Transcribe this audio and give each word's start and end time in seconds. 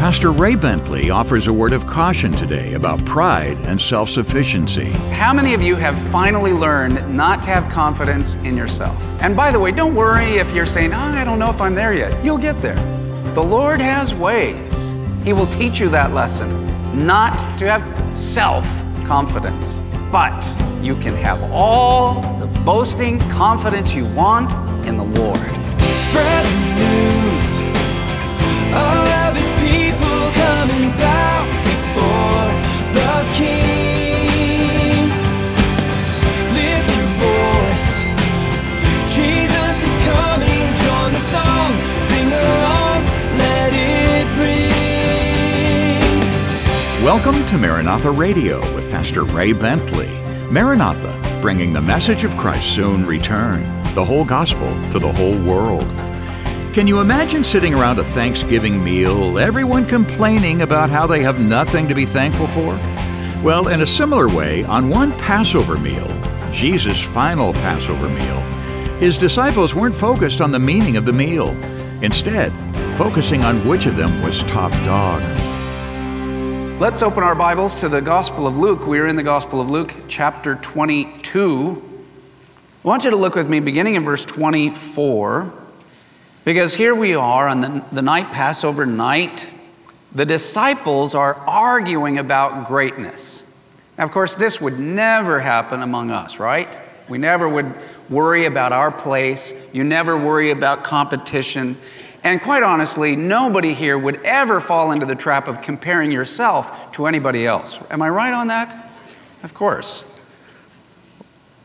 Pastor 0.00 0.32
Ray 0.32 0.54
Bentley 0.54 1.10
offers 1.10 1.46
a 1.46 1.52
word 1.52 1.74
of 1.74 1.86
caution 1.86 2.32
today 2.32 2.72
about 2.72 3.04
pride 3.04 3.58
and 3.66 3.78
self 3.78 4.08
sufficiency. 4.08 4.92
How 5.12 5.34
many 5.34 5.52
of 5.52 5.60
you 5.60 5.76
have 5.76 6.00
finally 6.00 6.54
learned 6.54 7.14
not 7.14 7.42
to 7.42 7.50
have 7.50 7.70
confidence 7.70 8.36
in 8.36 8.56
yourself? 8.56 8.98
And 9.20 9.36
by 9.36 9.52
the 9.52 9.60
way, 9.60 9.72
don't 9.72 9.94
worry 9.94 10.38
if 10.38 10.52
you're 10.52 10.64
saying, 10.64 10.94
oh, 10.94 10.96
I 10.96 11.22
don't 11.22 11.38
know 11.38 11.50
if 11.50 11.60
I'm 11.60 11.74
there 11.74 11.92
yet. 11.92 12.24
You'll 12.24 12.38
get 12.38 12.62
there. 12.62 12.76
The 13.34 13.42
Lord 13.42 13.78
has 13.78 14.14
ways. 14.14 14.90
He 15.22 15.34
will 15.34 15.46
teach 15.48 15.80
you 15.80 15.90
that 15.90 16.14
lesson, 16.14 16.48
not 17.06 17.58
to 17.58 17.66
have 17.70 18.16
self 18.16 18.64
confidence, 19.06 19.82
but 20.10 20.42
you 20.80 20.94
can 20.94 21.14
have 21.16 21.42
all 21.52 22.22
the 22.40 22.46
boasting 22.62 23.18
confidence 23.28 23.94
you 23.94 24.06
want 24.06 24.50
in 24.88 24.96
the 24.96 25.04
Lord. 25.04 25.40
Spread 25.78 26.46
the 26.46 26.72
news. 26.80 27.58
All 28.74 29.09
Welcome 47.02 47.44
to 47.46 47.58
Maranatha 47.58 48.10
Radio 48.10 48.60
with 48.74 48.88
Pastor 48.90 49.24
Ray 49.24 49.52
Bentley. 49.52 50.08
Maranatha, 50.50 51.40
bringing 51.40 51.72
the 51.72 51.80
message 51.80 52.24
of 52.24 52.36
Christ's 52.36 52.72
soon 52.72 53.04
return, 53.04 53.62
the 53.94 54.04
whole 54.04 54.24
gospel 54.24 54.68
to 54.92 54.98
the 54.98 55.10
whole 55.10 55.36
world. 55.42 56.09
Can 56.72 56.86
you 56.86 57.00
imagine 57.00 57.42
sitting 57.42 57.74
around 57.74 57.98
a 57.98 58.04
Thanksgiving 58.04 58.82
meal, 58.84 59.40
everyone 59.40 59.84
complaining 59.84 60.62
about 60.62 60.88
how 60.88 61.04
they 61.04 61.20
have 61.20 61.40
nothing 61.40 61.88
to 61.88 61.96
be 61.96 62.06
thankful 62.06 62.46
for? 62.46 62.76
Well, 63.42 63.66
in 63.66 63.80
a 63.80 63.86
similar 63.86 64.28
way, 64.28 64.62
on 64.62 64.88
one 64.88 65.10
Passover 65.18 65.76
meal, 65.76 66.06
Jesus' 66.52 67.02
final 67.02 67.52
Passover 67.54 68.08
meal, 68.08 68.40
his 69.00 69.18
disciples 69.18 69.74
weren't 69.74 69.96
focused 69.96 70.40
on 70.40 70.52
the 70.52 70.60
meaning 70.60 70.96
of 70.96 71.04
the 71.04 71.12
meal. 71.12 71.48
Instead, 72.04 72.52
focusing 72.96 73.42
on 73.42 73.66
which 73.66 73.86
of 73.86 73.96
them 73.96 74.22
was 74.22 74.44
top 74.44 74.70
dog. 74.84 75.20
Let's 76.80 77.02
open 77.02 77.24
our 77.24 77.34
Bibles 77.34 77.74
to 77.76 77.88
the 77.88 78.00
Gospel 78.00 78.46
of 78.46 78.56
Luke. 78.56 78.86
We 78.86 79.00
are 79.00 79.08
in 79.08 79.16
the 79.16 79.24
Gospel 79.24 79.60
of 79.60 79.70
Luke, 79.70 79.92
chapter 80.06 80.54
22. 80.54 81.82
I 82.84 82.88
want 82.88 83.02
you 83.02 83.10
to 83.10 83.16
look 83.16 83.34
with 83.34 83.48
me 83.48 83.58
beginning 83.58 83.96
in 83.96 84.04
verse 84.04 84.24
24, 84.24 85.59
because 86.44 86.74
here 86.74 86.94
we 86.94 87.14
are 87.14 87.48
on 87.48 87.60
the, 87.60 87.84
the 87.92 88.02
night, 88.02 88.32
Passover 88.32 88.86
night. 88.86 89.50
The 90.12 90.24
disciples 90.24 91.14
are 91.14 91.34
arguing 91.46 92.18
about 92.18 92.66
greatness. 92.66 93.44
Now, 93.98 94.04
of 94.04 94.10
course, 94.10 94.34
this 94.34 94.60
would 94.60 94.78
never 94.78 95.40
happen 95.40 95.82
among 95.82 96.10
us, 96.10 96.40
right? 96.40 96.80
We 97.08 97.18
never 97.18 97.48
would 97.48 97.74
worry 98.08 98.46
about 98.46 98.72
our 98.72 98.90
place. 98.90 99.52
You 99.72 99.84
never 99.84 100.16
worry 100.16 100.50
about 100.50 100.84
competition. 100.84 101.76
And 102.22 102.40
quite 102.40 102.62
honestly, 102.62 103.16
nobody 103.16 103.74
here 103.74 103.98
would 103.98 104.22
ever 104.24 104.60
fall 104.60 104.92
into 104.92 105.06
the 105.06 105.14
trap 105.14 105.48
of 105.48 105.62
comparing 105.62 106.12
yourself 106.12 106.92
to 106.92 107.06
anybody 107.06 107.46
else. 107.46 107.80
Am 107.90 108.02
I 108.02 108.08
right 108.08 108.32
on 108.32 108.48
that? 108.48 108.90
Of 109.42 109.54
course. 109.54 110.04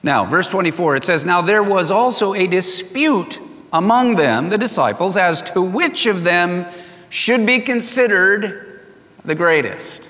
Now, 0.02 0.26
verse 0.26 0.50
24, 0.50 0.98
it 0.98 1.03
says, 1.03 1.26
Now 1.26 1.42
there 1.42 1.64
was 1.64 1.92
also 1.92 2.34
a 2.34 2.48
dispute 2.48 3.40
among 3.76 4.16
them, 4.16 4.50
the 4.50 4.58
disciples, 4.58 5.18
as 5.18 5.42
to 5.42 5.62
which 5.62 6.06
of 6.06 6.23
them 6.23 6.66
should 7.09 7.45
be 7.45 7.59
considered 7.59 8.81
the 9.26 9.36
greatest. 9.36 10.09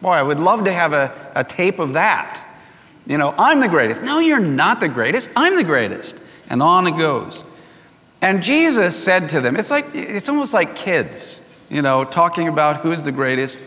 Boy, 0.00 0.12
I 0.12 0.22
would 0.22 0.38
love 0.38 0.64
to 0.64 0.72
have 0.72 0.92
a, 0.92 1.32
a 1.34 1.42
tape 1.42 1.80
of 1.80 1.94
that. 1.94 2.46
You 3.06 3.18
know, 3.18 3.34
I'm 3.36 3.60
the 3.60 3.68
greatest. 3.68 4.02
No, 4.02 4.20
you're 4.20 4.38
not 4.38 4.78
the 4.78 4.88
greatest. 4.88 5.28
I'm 5.34 5.56
the 5.56 5.64
greatest. 5.64 6.22
And 6.48 6.62
on 6.62 6.86
it 6.86 6.96
goes. 6.96 7.44
And 8.22 8.42
Jesus 8.42 9.02
said 9.02 9.28
to 9.30 9.40
them, 9.40 9.56
it's 9.56 9.70
like 9.70 9.86
it's 9.94 10.28
almost 10.28 10.54
like 10.54 10.76
kids, 10.76 11.40
you 11.68 11.82
know, 11.82 12.04
talking 12.04 12.46
about 12.46 12.78
who's 12.78 13.02
the 13.02 13.12
greatest. 13.12 13.58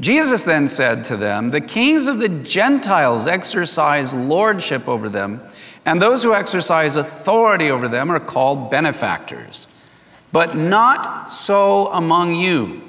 Jesus 0.00 0.44
then 0.44 0.68
said 0.68 1.04
to 1.04 1.16
them, 1.16 1.50
The 1.50 1.60
kings 1.60 2.06
of 2.06 2.18
the 2.18 2.28
Gentiles 2.28 3.26
exercise 3.26 4.14
lordship 4.14 4.88
over 4.88 5.08
them, 5.08 5.40
and 5.84 6.00
those 6.00 6.22
who 6.22 6.34
exercise 6.34 6.96
authority 6.96 7.70
over 7.70 7.88
them 7.88 8.10
are 8.10 8.20
called 8.20 8.70
benefactors. 8.70 9.66
But 10.30 10.56
not 10.56 11.32
so 11.32 11.88
among 11.88 12.36
you. 12.36 12.82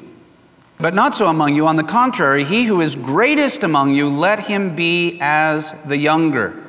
But 0.78 0.94
not 0.94 1.16
so 1.16 1.28
among 1.28 1.56
you. 1.56 1.68
On 1.68 1.78
the 1.78 1.84
contrary, 1.84 2.44
he 2.44 2.66
who 2.66 2.80
is 2.80 2.96
greatest 2.96 3.64
among 3.64 3.96
you, 3.96 4.10
let 4.10 4.40
him 4.40 4.76
be 4.76 5.18
as 5.20 5.74
the 5.84 5.98
younger, 5.98 6.62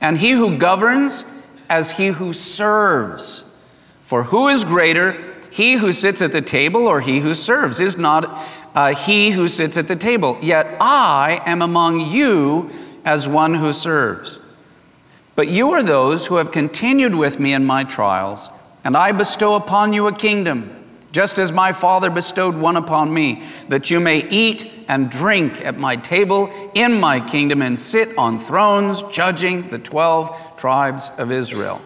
and 0.00 0.18
he 0.18 0.32
who 0.32 0.58
governs 0.58 1.24
as 1.70 1.92
he 1.92 2.08
who 2.08 2.32
serves. 2.32 3.44
For 4.00 4.24
who 4.24 4.48
is 4.48 4.64
greater, 4.64 5.22
he 5.50 5.74
who 5.74 5.92
sits 5.92 6.22
at 6.22 6.32
the 6.32 6.40
table 6.40 6.86
or 6.86 7.00
he 7.00 7.20
who 7.20 7.34
serves? 7.34 7.80
Is 7.80 7.96
not 7.96 8.38
uh, 8.74 8.94
he 8.94 9.30
who 9.30 9.48
sits 9.48 9.76
at 9.76 9.88
the 9.88 9.96
table. 9.96 10.38
Yet 10.40 10.76
I 10.80 11.42
am 11.46 11.62
among 11.62 12.10
you 12.10 12.70
as 13.04 13.26
one 13.26 13.54
who 13.54 13.72
serves. 13.72 14.40
But 15.34 15.48
you 15.48 15.70
are 15.70 15.82
those 15.82 16.26
who 16.26 16.36
have 16.36 16.50
continued 16.50 17.14
with 17.14 17.38
me 17.38 17.52
in 17.52 17.64
my 17.64 17.84
trials, 17.84 18.50
and 18.84 18.96
I 18.96 19.12
bestow 19.12 19.54
upon 19.54 19.92
you 19.92 20.06
a 20.06 20.12
kingdom, 20.12 20.74
just 21.12 21.38
as 21.38 21.52
my 21.52 21.72
Father 21.72 22.10
bestowed 22.10 22.56
one 22.56 22.76
upon 22.76 23.14
me, 23.14 23.42
that 23.68 23.90
you 23.90 24.00
may 24.00 24.28
eat 24.28 24.70
and 24.88 25.08
drink 25.10 25.64
at 25.64 25.78
my 25.78 25.96
table 25.96 26.50
in 26.74 26.98
my 26.98 27.20
kingdom 27.20 27.62
and 27.62 27.78
sit 27.78 28.16
on 28.18 28.38
thrones, 28.38 29.02
judging 29.04 29.68
the 29.70 29.78
12 29.78 30.56
tribes 30.56 31.10
of 31.18 31.30
Israel. 31.30 31.80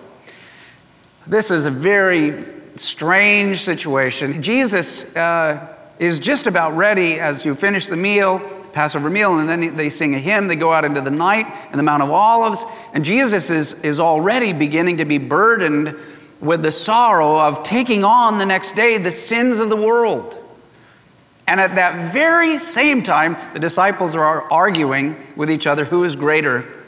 This 1.26 1.50
is 1.50 1.66
a 1.66 1.70
very 1.70 2.44
strange 2.76 3.60
situation. 3.60 4.42
Jesus 4.42 5.14
uh, 5.14 5.76
is 6.02 6.18
just 6.18 6.48
about 6.48 6.76
ready 6.76 7.20
as 7.20 7.44
you 7.44 7.54
finish 7.54 7.86
the 7.86 7.96
meal, 7.96 8.40
Passover 8.72 9.08
meal, 9.08 9.38
and 9.38 9.48
then 9.48 9.76
they 9.76 9.88
sing 9.88 10.16
a 10.16 10.18
hymn. 10.18 10.48
They 10.48 10.56
go 10.56 10.72
out 10.72 10.84
into 10.84 11.00
the 11.00 11.12
night 11.12 11.46
in 11.70 11.76
the 11.76 11.82
Mount 11.84 12.02
of 12.02 12.10
Olives, 12.10 12.64
and 12.92 13.04
Jesus 13.04 13.50
is, 13.50 13.74
is 13.84 14.00
already 14.00 14.52
beginning 14.52 14.96
to 14.96 15.04
be 15.04 15.18
burdened 15.18 15.96
with 16.40 16.62
the 16.62 16.72
sorrow 16.72 17.38
of 17.38 17.62
taking 17.62 18.02
on 18.02 18.38
the 18.38 18.46
next 18.46 18.74
day 18.74 18.98
the 18.98 19.12
sins 19.12 19.60
of 19.60 19.68
the 19.68 19.76
world. 19.76 20.36
And 21.46 21.60
at 21.60 21.76
that 21.76 22.12
very 22.12 22.58
same 22.58 23.04
time, 23.04 23.36
the 23.52 23.60
disciples 23.60 24.16
are 24.16 24.50
arguing 24.52 25.16
with 25.36 25.52
each 25.52 25.68
other 25.68 25.84
who 25.84 26.02
is 26.02 26.16
greater 26.16 26.82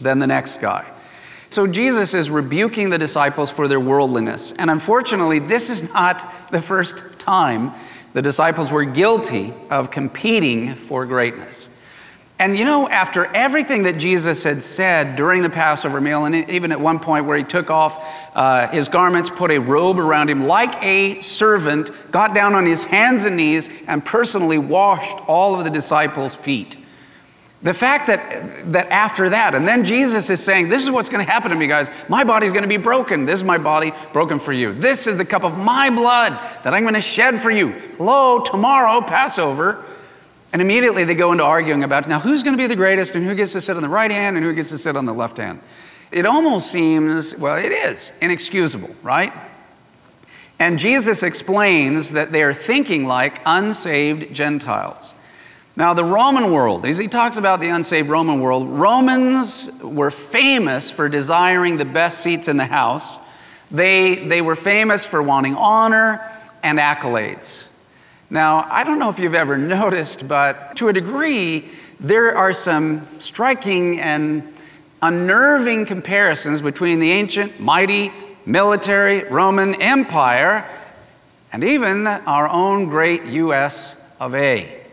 than 0.00 0.18
the 0.18 0.26
next 0.26 0.60
guy. 0.60 0.90
So 1.50 1.68
Jesus 1.68 2.14
is 2.14 2.30
rebuking 2.30 2.90
the 2.90 2.98
disciples 2.98 3.52
for 3.52 3.68
their 3.68 3.78
worldliness. 3.78 4.50
And 4.52 4.70
unfortunately, 4.70 5.38
this 5.38 5.70
is 5.70 5.92
not 5.92 6.50
the 6.50 6.60
first 6.60 7.20
time 7.20 7.72
the 8.16 8.22
disciples 8.22 8.72
were 8.72 8.86
guilty 8.86 9.52
of 9.68 9.90
competing 9.90 10.74
for 10.74 11.04
greatness. 11.04 11.68
And 12.38 12.58
you 12.58 12.64
know, 12.64 12.88
after 12.88 13.26
everything 13.26 13.82
that 13.82 13.98
Jesus 13.98 14.42
had 14.42 14.62
said 14.62 15.16
during 15.16 15.42
the 15.42 15.50
Passover 15.50 16.00
meal, 16.00 16.24
and 16.24 16.34
even 16.48 16.72
at 16.72 16.80
one 16.80 16.98
point 16.98 17.26
where 17.26 17.36
he 17.36 17.44
took 17.44 17.70
off 17.70 18.02
uh, 18.34 18.68
his 18.68 18.88
garments, 18.88 19.28
put 19.28 19.50
a 19.50 19.58
robe 19.58 19.98
around 19.98 20.30
him 20.30 20.46
like 20.46 20.82
a 20.82 21.20
servant, 21.20 21.90
got 22.10 22.34
down 22.34 22.54
on 22.54 22.64
his 22.64 22.84
hands 22.84 23.26
and 23.26 23.36
knees, 23.36 23.68
and 23.86 24.02
personally 24.02 24.56
washed 24.56 25.18
all 25.28 25.58
of 25.58 25.64
the 25.64 25.70
disciples' 25.70 26.34
feet. 26.34 26.75
The 27.66 27.74
fact 27.74 28.06
that, 28.06 28.70
that 28.70 28.92
after 28.92 29.30
that, 29.30 29.56
and 29.56 29.66
then 29.66 29.82
Jesus 29.82 30.30
is 30.30 30.40
saying, 30.40 30.68
This 30.68 30.84
is 30.84 30.90
what's 30.92 31.08
going 31.08 31.26
to 31.26 31.28
happen 31.28 31.50
to 31.50 31.56
me, 31.56 31.66
guys. 31.66 31.90
My 32.08 32.22
body's 32.22 32.52
going 32.52 32.62
to 32.62 32.68
be 32.68 32.76
broken. 32.76 33.24
This 33.24 33.40
is 33.40 33.44
my 33.44 33.58
body 33.58 33.92
broken 34.12 34.38
for 34.38 34.52
you. 34.52 34.72
This 34.72 35.08
is 35.08 35.16
the 35.16 35.24
cup 35.24 35.42
of 35.42 35.58
my 35.58 35.90
blood 35.90 36.34
that 36.62 36.74
I'm 36.74 36.84
going 36.84 36.94
to 36.94 37.00
shed 37.00 37.40
for 37.40 37.50
you. 37.50 37.72
Hello, 37.96 38.38
tomorrow, 38.38 39.00
Passover. 39.00 39.84
And 40.52 40.62
immediately 40.62 41.02
they 41.02 41.16
go 41.16 41.32
into 41.32 41.42
arguing 41.42 41.82
about 41.82 42.06
now 42.06 42.20
who's 42.20 42.44
going 42.44 42.56
to 42.56 42.62
be 42.62 42.68
the 42.68 42.76
greatest 42.76 43.16
and 43.16 43.26
who 43.26 43.34
gets 43.34 43.50
to 43.54 43.60
sit 43.60 43.74
on 43.74 43.82
the 43.82 43.88
right 43.88 44.12
hand 44.12 44.36
and 44.36 44.46
who 44.46 44.54
gets 44.54 44.70
to 44.70 44.78
sit 44.78 44.94
on 44.94 45.04
the 45.04 45.12
left 45.12 45.38
hand. 45.38 45.60
It 46.12 46.24
almost 46.24 46.70
seems, 46.70 47.36
well, 47.36 47.56
it 47.56 47.72
is 47.72 48.12
inexcusable, 48.20 48.94
right? 49.02 49.32
And 50.60 50.78
Jesus 50.78 51.24
explains 51.24 52.12
that 52.12 52.30
they 52.30 52.44
are 52.44 52.54
thinking 52.54 53.06
like 53.06 53.40
unsaved 53.44 54.32
Gentiles. 54.32 55.14
Now, 55.78 55.92
the 55.92 56.04
Roman 56.04 56.50
world, 56.50 56.86
as 56.86 56.96
he 56.96 57.06
talks 57.06 57.36
about 57.36 57.60
the 57.60 57.68
unsaved 57.68 58.08
Roman 58.08 58.40
world, 58.40 58.66
Romans 58.66 59.70
were 59.82 60.10
famous 60.10 60.90
for 60.90 61.10
desiring 61.10 61.76
the 61.76 61.84
best 61.84 62.22
seats 62.22 62.48
in 62.48 62.56
the 62.56 62.64
house. 62.64 63.18
They, 63.70 64.26
they 64.26 64.40
were 64.40 64.56
famous 64.56 65.04
for 65.04 65.22
wanting 65.22 65.54
honor 65.54 66.26
and 66.62 66.78
accolades. 66.78 67.66
Now, 68.30 68.66
I 68.70 68.84
don't 68.84 68.98
know 68.98 69.10
if 69.10 69.18
you've 69.18 69.34
ever 69.34 69.58
noticed, 69.78 70.26
but 70.26 70.76
to 70.76 70.88
a 70.88 70.94
degree, 70.94 71.68
there 72.00 72.34
are 72.34 72.54
some 72.54 73.06
striking 73.20 74.00
and 74.00 74.54
unnerving 75.02 75.84
comparisons 75.84 76.62
between 76.62 77.00
the 77.00 77.10
ancient, 77.10 77.60
mighty, 77.60 78.12
military 78.46 79.24
Roman 79.24 79.74
Empire 79.82 80.66
and 81.52 81.62
even 81.62 82.06
our 82.06 82.48
own 82.48 82.86
great 82.86 83.24
US 83.24 83.94
of 84.18 84.34
A. 84.34 84.85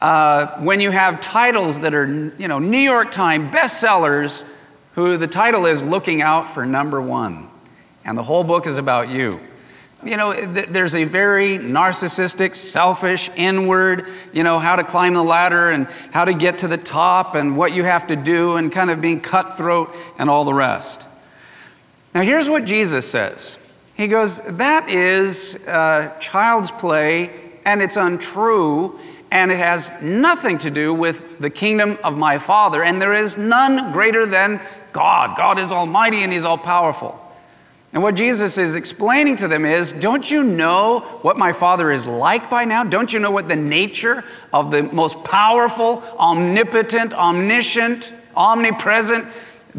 Uh, 0.00 0.58
when 0.60 0.80
you 0.80 0.90
have 0.90 1.20
titles 1.20 1.80
that 1.80 1.94
are, 1.94 2.32
you 2.38 2.48
know, 2.48 2.58
New 2.58 2.78
York 2.78 3.10
Times 3.10 3.52
bestsellers, 3.54 4.44
who 4.94 5.18
the 5.18 5.28
title 5.28 5.66
is 5.66 5.84
Looking 5.84 6.22
Out 6.22 6.48
for 6.48 6.64
Number 6.64 7.02
One, 7.02 7.48
and 8.04 8.16
the 8.16 8.22
whole 8.22 8.42
book 8.42 8.66
is 8.66 8.78
about 8.78 9.10
you. 9.10 9.38
You 10.02 10.16
know, 10.16 10.32
th- 10.32 10.68
there's 10.70 10.94
a 10.94 11.04
very 11.04 11.58
narcissistic, 11.58 12.54
selfish, 12.56 13.28
inward, 13.36 14.08
you 14.32 14.42
know, 14.42 14.58
how 14.58 14.76
to 14.76 14.84
climb 14.84 15.12
the 15.12 15.22
ladder 15.22 15.70
and 15.70 15.86
how 16.12 16.24
to 16.24 16.32
get 16.32 16.58
to 16.58 16.68
the 16.68 16.78
top 16.78 17.34
and 17.34 17.54
what 17.54 17.72
you 17.72 17.84
have 17.84 18.06
to 18.06 18.16
do 18.16 18.56
and 18.56 18.72
kind 18.72 18.90
of 18.90 19.02
being 19.02 19.20
cutthroat 19.20 19.94
and 20.18 20.30
all 20.30 20.44
the 20.44 20.54
rest. 20.54 21.06
Now, 22.14 22.22
here's 22.22 22.48
what 22.48 22.64
Jesus 22.64 23.08
says 23.08 23.58
He 23.94 24.08
goes, 24.08 24.40
That 24.40 24.88
is 24.88 25.56
uh, 25.66 26.16
child's 26.20 26.70
play 26.70 27.50
and 27.66 27.82
it's 27.82 27.96
untrue 27.96 28.98
and 29.30 29.50
it 29.52 29.58
has 29.58 29.92
nothing 30.02 30.58
to 30.58 30.70
do 30.70 30.92
with 30.92 31.38
the 31.38 31.50
kingdom 31.50 31.98
of 32.02 32.16
my 32.16 32.38
Father, 32.38 32.82
and 32.82 33.00
there 33.00 33.14
is 33.14 33.36
none 33.36 33.92
greater 33.92 34.26
than 34.26 34.60
God. 34.92 35.36
God 35.36 35.58
is 35.58 35.70
almighty 35.70 36.22
and 36.22 36.32
He's 36.32 36.44
all 36.44 36.58
powerful. 36.58 37.16
And 37.92 38.02
what 38.02 38.14
Jesus 38.14 38.56
is 38.56 38.76
explaining 38.76 39.36
to 39.36 39.48
them 39.48 39.64
is 39.64 39.90
don't 39.92 40.30
you 40.30 40.44
know 40.44 41.00
what 41.22 41.36
my 41.36 41.52
Father 41.52 41.90
is 41.90 42.06
like 42.06 42.48
by 42.48 42.64
now? 42.64 42.84
Don't 42.84 43.12
you 43.12 43.18
know 43.18 43.32
what 43.32 43.48
the 43.48 43.56
nature 43.56 44.24
of 44.52 44.70
the 44.70 44.84
most 44.84 45.24
powerful, 45.24 46.02
omnipotent, 46.18 47.12
omniscient, 47.12 48.12
omnipresent 48.36 49.26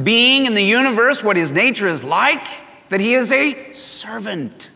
being 0.02 0.46
in 0.46 0.54
the 0.54 0.64
universe, 0.64 1.24
what 1.24 1.36
his 1.38 1.52
nature 1.52 1.88
is 1.88 2.04
like? 2.04 2.46
That 2.90 3.00
he 3.00 3.14
is 3.14 3.32
a 3.32 3.72
servant. 3.74 4.72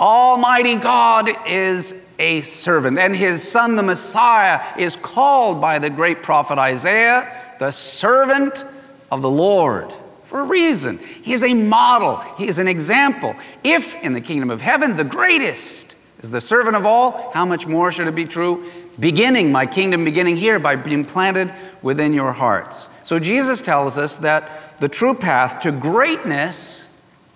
Almighty 0.00 0.76
God 0.76 1.28
is 1.46 1.94
a 2.18 2.40
servant, 2.40 2.98
and 2.98 3.14
his 3.14 3.46
son, 3.46 3.76
the 3.76 3.82
Messiah, 3.82 4.62
is 4.78 4.96
called 4.96 5.60
by 5.60 5.78
the 5.78 5.90
great 5.90 6.22
prophet 6.22 6.58
Isaiah 6.58 7.36
the 7.58 7.70
servant 7.70 8.64
of 9.10 9.20
the 9.20 9.30
Lord 9.30 9.92
for 10.24 10.40
a 10.40 10.44
reason. 10.44 10.98
He 10.98 11.34
is 11.34 11.44
a 11.44 11.52
model, 11.52 12.16
he 12.38 12.48
is 12.48 12.58
an 12.58 12.66
example. 12.66 13.36
If 13.62 13.94
in 13.96 14.14
the 14.14 14.20
kingdom 14.20 14.50
of 14.50 14.62
heaven 14.62 14.96
the 14.96 15.04
greatest 15.04 15.94
is 16.20 16.30
the 16.30 16.40
servant 16.40 16.76
of 16.76 16.86
all, 16.86 17.30
how 17.32 17.44
much 17.44 17.66
more 17.66 17.92
should 17.92 18.08
it 18.08 18.14
be 18.14 18.26
true? 18.26 18.70
Beginning, 18.98 19.52
my 19.52 19.66
kingdom 19.66 20.04
beginning 20.04 20.36
here 20.36 20.58
by 20.58 20.76
being 20.76 21.04
planted 21.04 21.52
within 21.82 22.12
your 22.12 22.32
hearts. 22.32 22.88
So 23.02 23.18
Jesus 23.18 23.60
tells 23.60 23.98
us 23.98 24.18
that 24.18 24.78
the 24.78 24.88
true 24.88 25.14
path 25.14 25.60
to 25.60 25.72
greatness 25.72 26.86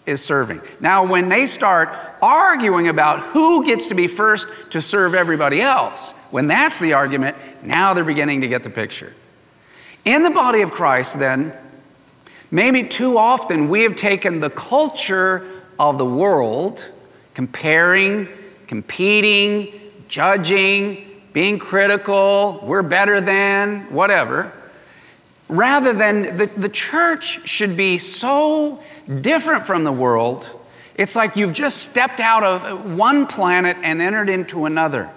is 0.07 0.23
serving. 0.23 0.61
Now, 0.81 1.07
when 1.07 1.29
they 1.29 1.47
start 1.47 1.89
arguing 2.21 2.89
about 2.89 3.21
who 3.21 3.65
gets 3.65 3.89
to 3.89 3.95
be 3.95 4.07
first 4.07 4.47
to 4.71 4.81
serve 4.81 5.15
everybody 5.15 5.61
else, 5.61 6.11
when 6.31 6.47
that's 6.47 6.79
the 6.79 6.93
argument, 6.93 7.37
now 7.63 7.95
they're 7.95 8.05
beginning 8.05 8.43
to 8.43 8.49
get 8.49 8.65
the 8.65 8.71
picture. 8.71 9.15
In 10.05 10.23
the 10.23 10.31
body 10.31 10.61
of 10.61 10.73
Christ, 10.73 11.19
then, 11.19 11.53
maybe 12.51 12.85
too 12.85 13.17
often 13.17 13.69
we 13.69 13.83
have 13.83 13.97
taken 13.97 14.41
the 14.41 14.51
culture 14.51 15.49
of 15.79 15.97
the 15.97 16.05
world, 16.05 16.91
comparing, 17.33 18.29
competing, 18.67 19.73
judging, 20.09 21.11
being 21.33 21.59
critical, 21.59 22.61
we're 22.63 22.83
better 22.83 23.21
than, 23.21 23.93
whatever 23.93 24.53
rather 25.57 25.93
than 25.93 26.37
the, 26.37 26.47
the 26.47 26.69
church 26.69 27.49
should 27.49 27.77
be 27.77 27.99
so 27.99 28.83
different 29.21 29.67
from 29.67 29.85
the 29.85 29.93
world. 29.93 30.59
It's 30.97 31.17
like 31.17 31.37
you've 31.37 31.53
just 31.53 31.79
stepped 31.79 32.21
out 32.21 32.45
of 32.45 32.97
one 32.97 33.27
planet 33.27 33.77
and 33.83 34.01
entered 34.01 34.29
into 34.29 34.65
another. 34.65 35.11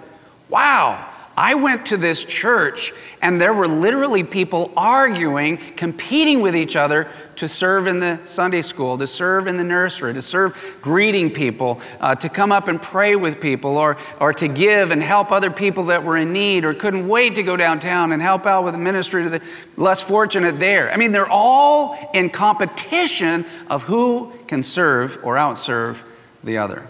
Wow, 0.48 1.07
I 1.38 1.54
went 1.54 1.86
to 1.86 1.96
this 1.96 2.24
church 2.24 2.92
and 3.22 3.40
there 3.40 3.54
were 3.54 3.68
literally 3.68 4.24
people 4.24 4.72
arguing, 4.76 5.58
competing 5.76 6.40
with 6.40 6.56
each 6.56 6.74
other 6.74 7.08
to 7.36 7.46
serve 7.46 7.86
in 7.86 8.00
the 8.00 8.18
Sunday 8.24 8.60
school, 8.60 8.98
to 8.98 9.06
serve 9.06 9.46
in 9.46 9.56
the 9.56 9.62
nursery, 9.62 10.12
to 10.14 10.20
serve 10.20 10.78
greeting 10.82 11.30
people, 11.30 11.80
uh, 12.00 12.16
to 12.16 12.28
come 12.28 12.50
up 12.50 12.66
and 12.66 12.82
pray 12.82 13.14
with 13.14 13.40
people, 13.40 13.76
or, 13.76 13.96
or 14.18 14.32
to 14.32 14.48
give 14.48 14.90
and 14.90 15.00
help 15.00 15.30
other 15.30 15.52
people 15.52 15.84
that 15.84 16.02
were 16.02 16.16
in 16.16 16.32
need, 16.32 16.64
or 16.64 16.74
couldn't 16.74 17.06
wait 17.06 17.36
to 17.36 17.44
go 17.44 17.56
downtown 17.56 18.10
and 18.10 18.20
help 18.20 18.44
out 18.44 18.64
with 18.64 18.74
the 18.74 18.80
ministry 18.80 19.22
to 19.22 19.30
the 19.30 19.42
less 19.76 20.02
fortunate 20.02 20.58
there. 20.58 20.92
I 20.92 20.96
mean, 20.96 21.12
they're 21.12 21.30
all 21.30 22.10
in 22.14 22.30
competition 22.30 23.46
of 23.68 23.84
who 23.84 24.32
can 24.48 24.64
serve 24.64 25.20
or 25.22 25.36
outserve 25.36 26.02
the 26.42 26.58
other. 26.58 26.88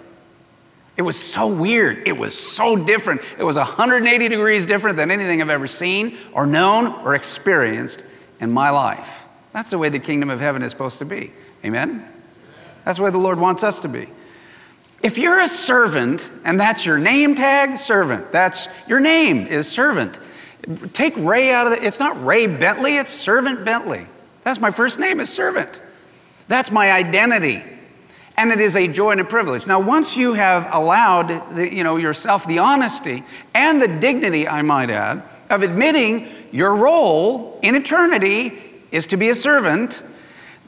It 0.98 1.02
was 1.02 1.16
so 1.16 1.54
weird. 1.54 2.08
It 2.08 2.18
was 2.18 2.36
so 2.36 2.74
different. 2.74 3.22
It 3.38 3.44
was 3.44 3.56
180 3.56 4.28
degrees 4.28 4.66
different 4.66 4.96
than 4.96 5.12
anything 5.12 5.40
I've 5.40 5.48
ever 5.48 5.68
seen 5.68 6.18
or 6.32 6.44
known 6.44 6.88
or 6.88 7.14
experienced 7.14 8.02
in 8.40 8.50
my 8.50 8.70
life. 8.70 9.26
That's 9.52 9.70
the 9.70 9.78
way 9.78 9.90
the 9.90 10.00
kingdom 10.00 10.28
of 10.28 10.40
heaven 10.40 10.60
is 10.60 10.72
supposed 10.72 10.98
to 10.98 11.04
be. 11.04 11.32
Amen? 11.64 12.04
That's 12.84 12.98
the 12.98 13.04
way 13.04 13.10
the 13.10 13.18
Lord 13.18 13.38
wants 13.38 13.62
us 13.62 13.78
to 13.80 13.88
be. 13.88 14.08
If 15.00 15.18
you're 15.18 15.38
a 15.38 15.46
servant 15.46 16.28
and 16.44 16.58
that's 16.58 16.84
your 16.84 16.98
name 16.98 17.36
tag, 17.36 17.78
servant. 17.78 18.32
That's 18.32 18.66
your 18.88 18.98
name 18.98 19.46
is 19.46 19.68
servant. 19.68 20.18
Take 20.94 21.16
Ray 21.16 21.52
out 21.52 21.68
of 21.68 21.74
it. 21.74 21.84
It's 21.84 22.00
not 22.00 22.24
Ray 22.26 22.48
Bentley, 22.48 22.96
it's 22.96 23.12
Servant 23.12 23.64
Bentley. 23.64 24.08
That's 24.42 24.60
my 24.60 24.72
first 24.72 24.98
name 24.98 25.20
is 25.20 25.30
servant. 25.30 25.80
That's 26.48 26.72
my 26.72 26.90
identity 26.90 27.62
and 28.38 28.52
it 28.52 28.60
is 28.60 28.76
a 28.76 28.86
joy 28.86 29.10
and 29.10 29.20
a 29.20 29.24
privilege. 29.24 29.66
Now, 29.66 29.80
once 29.80 30.16
you 30.16 30.34
have 30.34 30.72
allowed 30.72 31.56
the, 31.56 31.74
you 31.74 31.82
know, 31.82 31.96
yourself 31.96 32.46
the 32.46 32.60
honesty 32.60 33.24
and 33.52 33.82
the 33.82 33.88
dignity, 33.88 34.46
I 34.46 34.62
might 34.62 34.90
add, 34.90 35.24
of 35.50 35.62
admitting 35.62 36.28
your 36.52 36.76
role 36.76 37.58
in 37.64 37.74
eternity 37.74 38.56
is 38.92 39.08
to 39.08 39.16
be 39.16 39.28
a 39.28 39.34
servant, 39.34 40.04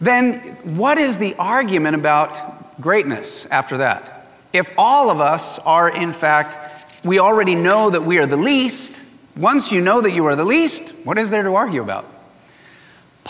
then 0.01 0.41
what 0.77 0.99
is 0.99 1.19
the 1.19 1.37
argument 1.37 1.95
about 1.95 2.81
greatness 2.81 3.47
after 3.47 3.79
that? 3.79 4.27
If 4.53 4.73
all 4.77 5.09
of 5.09 5.21
us 5.21 5.61
are, 5.61 5.89
in 5.89 6.13
fact, 6.13 6.59
we 7.05 7.21
already 7.21 7.55
know 7.55 7.89
that 7.89 8.03
we 8.03 8.19
are 8.19 8.27
the 8.27 8.37
least, 8.37 9.01
once 9.37 9.71
you 9.71 9.81
know 9.81 10.01
that 10.01 10.11
you 10.11 10.27
are 10.27 10.35
the 10.35 10.45
least, 10.45 10.91
what 11.05 11.19
is 11.19 11.31
there 11.31 11.45
to 11.45 11.55
argue 11.55 11.83
about? 11.83 12.05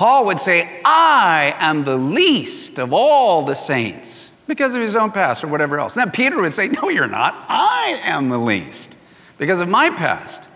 Paul 0.00 0.24
would 0.24 0.40
say, 0.40 0.80
I 0.82 1.54
am 1.58 1.84
the 1.84 1.98
least 1.98 2.78
of 2.78 2.94
all 2.94 3.42
the 3.42 3.54
saints 3.54 4.32
because 4.46 4.74
of 4.74 4.80
his 4.80 4.96
own 4.96 5.10
past 5.10 5.44
or 5.44 5.48
whatever 5.48 5.78
else. 5.78 5.94
Now, 5.94 6.06
Peter 6.06 6.40
would 6.40 6.54
say, 6.54 6.68
No, 6.68 6.88
you're 6.88 7.06
not. 7.06 7.34
I 7.50 8.00
am 8.04 8.30
the 8.30 8.38
least 8.38 8.96
because 9.36 9.60
of 9.60 9.68
my 9.68 9.90
past. 9.90 10.48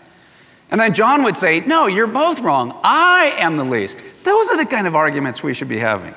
And 0.71 0.81
then 0.81 0.95
John 0.95 1.25
would 1.25 1.37
say, 1.37 1.61
No, 1.61 1.87
you're 1.87 2.07
both 2.07 2.41
wrong. 2.41 2.81
I 2.83 3.35
am 3.37 3.59
the 3.59 3.65
least. 3.65 3.99
Those 4.23 4.51
are 4.51 4.57
the 4.57 4.65
kind 4.65 4.87
of 4.87 4.97
arguments 4.97 5.43
we 5.43 5.53
should 5.53 5.69
be 5.69 5.79
having. 5.79 6.15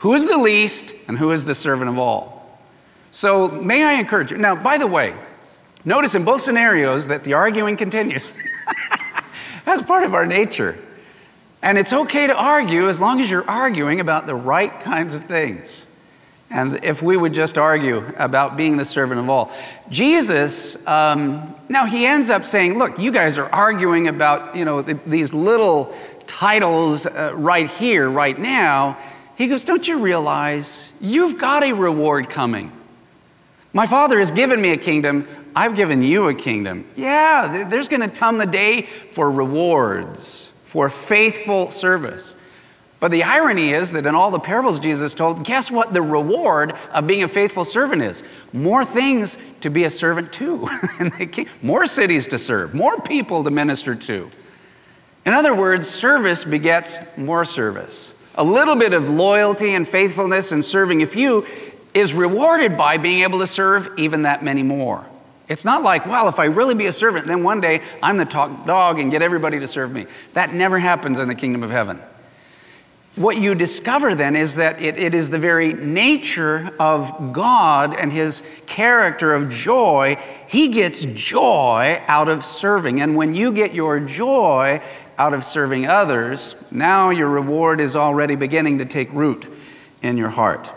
Who 0.00 0.12
is 0.12 0.28
the 0.28 0.36
least 0.36 0.92
and 1.08 1.16
who 1.16 1.30
is 1.30 1.46
the 1.46 1.54
servant 1.54 1.88
of 1.88 1.98
all? 1.98 2.60
So, 3.10 3.48
may 3.48 3.84
I 3.84 3.94
encourage 3.94 4.32
you? 4.32 4.36
Now, 4.36 4.54
by 4.54 4.76
the 4.76 4.86
way, 4.86 5.14
notice 5.86 6.14
in 6.14 6.26
both 6.26 6.42
scenarios 6.42 7.06
that 7.06 7.24
the 7.24 7.32
arguing 7.32 7.78
continues. 7.78 8.34
That's 9.64 9.80
part 9.80 10.04
of 10.04 10.12
our 10.12 10.26
nature. 10.26 10.78
And 11.62 11.76
it's 11.76 11.92
okay 11.92 12.26
to 12.26 12.34
argue 12.34 12.88
as 12.88 13.00
long 13.00 13.20
as 13.20 13.30
you're 13.30 13.48
arguing 13.48 14.00
about 14.00 14.26
the 14.26 14.34
right 14.34 14.80
kinds 14.80 15.14
of 15.14 15.24
things. 15.24 15.86
And 16.50 16.82
if 16.82 17.00
we 17.00 17.16
would 17.16 17.32
just 17.32 17.58
argue 17.58 18.12
about 18.16 18.56
being 18.56 18.76
the 18.76 18.84
servant 18.84 19.20
of 19.20 19.30
all. 19.30 19.52
Jesus, 19.88 20.84
um, 20.86 21.54
now 21.68 21.86
he 21.86 22.06
ends 22.06 22.28
up 22.28 22.44
saying, 22.44 22.76
look, 22.76 22.98
you 22.98 23.12
guys 23.12 23.38
are 23.38 23.48
arguing 23.50 24.08
about, 24.08 24.56
you 24.56 24.64
know, 24.64 24.82
these 24.82 25.32
little 25.32 25.94
titles 26.26 27.06
uh, 27.06 27.32
right 27.36 27.70
here, 27.70 28.10
right 28.10 28.36
now. 28.36 28.98
He 29.36 29.46
goes, 29.46 29.64
don't 29.64 29.86
you 29.86 29.98
realize 29.98 30.92
you've 31.00 31.38
got 31.38 31.62
a 31.62 31.72
reward 31.72 32.28
coming? 32.28 32.72
My 33.72 33.86
father 33.86 34.18
has 34.18 34.32
given 34.32 34.60
me 34.60 34.70
a 34.72 34.76
kingdom. 34.76 35.28
I've 35.54 35.76
given 35.76 36.02
you 36.02 36.28
a 36.28 36.34
kingdom. 36.34 36.84
Yeah, 36.96 37.64
there's 37.68 37.88
going 37.88 38.00
to 38.00 38.08
come 38.08 38.38
the 38.38 38.46
day 38.46 38.82
for 38.82 39.30
rewards, 39.30 40.52
for 40.70 40.88
faithful 40.88 41.68
service. 41.68 42.36
But 43.00 43.10
the 43.10 43.24
irony 43.24 43.72
is 43.72 43.90
that 43.90 44.06
in 44.06 44.14
all 44.14 44.30
the 44.30 44.38
parables 44.38 44.78
Jesus 44.78 45.14
told, 45.14 45.44
guess 45.44 45.68
what 45.68 45.92
the 45.92 46.00
reward 46.00 46.74
of 46.92 47.08
being 47.08 47.24
a 47.24 47.28
faithful 47.28 47.64
servant 47.64 48.02
is? 48.02 48.22
More 48.52 48.84
things 48.84 49.36
to 49.62 49.68
be 49.68 49.82
a 49.82 49.90
servant 49.90 50.32
to, 50.34 50.68
more 51.62 51.86
cities 51.86 52.28
to 52.28 52.38
serve, 52.38 52.72
more 52.72 53.00
people 53.00 53.42
to 53.42 53.50
minister 53.50 53.96
to. 53.96 54.30
In 55.26 55.32
other 55.32 55.56
words, 55.56 55.90
service 55.90 56.44
begets 56.44 56.98
more 57.16 57.44
service. 57.44 58.14
A 58.36 58.44
little 58.44 58.76
bit 58.76 58.94
of 58.94 59.10
loyalty 59.10 59.74
and 59.74 59.88
faithfulness 59.88 60.52
and 60.52 60.64
serving 60.64 61.02
a 61.02 61.06
few 61.06 61.44
is 61.94 62.14
rewarded 62.14 62.76
by 62.76 62.96
being 62.96 63.22
able 63.22 63.40
to 63.40 63.46
serve 63.48 63.88
even 63.98 64.22
that 64.22 64.44
many 64.44 64.62
more. 64.62 65.04
It's 65.50 65.64
not 65.64 65.82
like, 65.82 66.06
well, 66.06 66.28
if 66.28 66.38
I 66.38 66.44
really 66.44 66.76
be 66.76 66.86
a 66.86 66.92
servant, 66.92 67.26
then 67.26 67.42
one 67.42 67.60
day 67.60 67.82
I'm 68.00 68.18
the 68.18 68.24
top 68.24 68.66
dog 68.66 69.00
and 69.00 69.10
get 69.10 69.20
everybody 69.20 69.58
to 69.58 69.66
serve 69.66 69.90
me. 69.90 70.06
That 70.34 70.54
never 70.54 70.78
happens 70.78 71.18
in 71.18 71.26
the 71.26 71.34
kingdom 71.34 71.64
of 71.64 71.72
heaven. 71.72 72.00
what 73.16 73.36
you 73.36 73.56
discover 73.56 74.14
then 74.14 74.36
is 74.36 74.54
that 74.54 74.80
it, 74.80 74.96
it 74.96 75.14
is 75.14 75.30
the 75.30 75.38
very 75.38 75.72
nature 75.72 76.72
of 76.78 77.32
God 77.32 77.94
and 77.94 78.12
his 78.12 78.44
character 78.66 79.34
of 79.34 79.48
joy. 79.48 80.16
He 80.46 80.68
gets 80.68 81.04
joy 81.04 82.00
out 82.06 82.28
of 82.28 82.44
serving. 82.44 83.00
And 83.00 83.16
when 83.16 83.34
you 83.34 83.52
get 83.52 83.74
your 83.74 83.98
joy 83.98 84.80
out 85.18 85.34
of 85.34 85.42
serving 85.42 85.86
others, 85.86 86.54
now 86.70 87.10
your 87.10 87.28
reward 87.28 87.80
is 87.80 87.96
already 87.96 88.36
beginning 88.36 88.78
to 88.78 88.84
take 88.84 89.12
root 89.12 89.46
in 90.00 90.16
your 90.16 90.30
heart. 90.30 90.72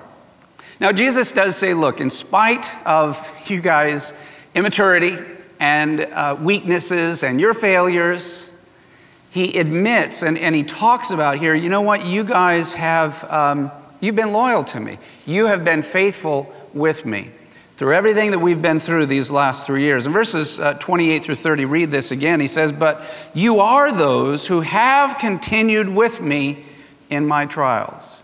Now, 0.79 0.91
Jesus 0.91 1.31
does 1.31 1.55
say, 1.55 1.75
look, 1.75 2.01
in 2.01 2.09
spite 2.09 2.67
of 2.85 3.31
you 3.45 3.61
guys' 3.61 4.11
immaturity 4.55 5.17
and 5.60 6.01
uh, 6.01 6.38
weaknesses 6.39 7.24
and 7.24 7.39
your 7.39 7.53
failures, 7.53 8.50
he 9.29 9.57
admits 9.57 10.24
and, 10.24 10.38
and 10.38 10.55
he 10.55 10.63
talks 10.63 11.12
about 11.12 11.38
here, 11.38 11.55
you 11.55 11.69
know 11.69 11.81
what, 11.81 12.05
you 12.05 12.24
guys 12.24 12.74
have, 12.74 13.24
um, 13.31 13.72
you've 14.00 14.15
been 14.15 14.33
loyal 14.33 14.63
to 14.65 14.79
me. 14.79 14.98
You 15.25 15.48
have 15.48 15.63
been 15.63 15.81
faithful 15.81 16.53
with 16.74 17.05
me 17.05 17.31
through 17.75 17.93
everything 17.93 18.31
that 18.31 18.39
we've 18.39 18.62
been 18.62 18.79
through 18.79 19.07
these 19.07 19.31
last 19.31 19.67
three 19.67 19.81
years. 19.81 20.05
In 20.05 20.13
verses 20.13 20.60
uh, 20.60 20.75
28 20.75 21.24
through 21.24 21.36
30, 21.36 21.65
read 21.65 21.91
this 21.91 22.12
again. 22.12 22.39
He 22.39 22.48
says, 22.48 22.72
But 22.72 23.03
you 23.33 23.60
are 23.60 23.91
those 23.91 24.48
who 24.48 24.62
have 24.62 25.17
continued 25.17 25.89
with 25.89 26.22
me 26.22 26.63
in 27.10 27.27
my 27.27 27.45
trials. 27.45 28.22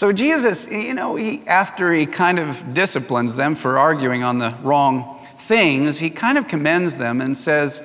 So 0.00 0.12
Jesus, 0.12 0.66
you 0.66 0.94
know, 0.94 1.16
he, 1.16 1.42
after 1.46 1.92
he 1.92 2.06
kind 2.06 2.38
of 2.38 2.72
disciplines 2.72 3.36
them 3.36 3.54
for 3.54 3.78
arguing 3.78 4.22
on 4.22 4.38
the 4.38 4.56
wrong 4.62 5.20
things, 5.36 5.98
he 5.98 6.08
kind 6.08 6.38
of 6.38 6.48
commends 6.48 6.96
them 6.96 7.20
and 7.20 7.36
says, 7.36 7.82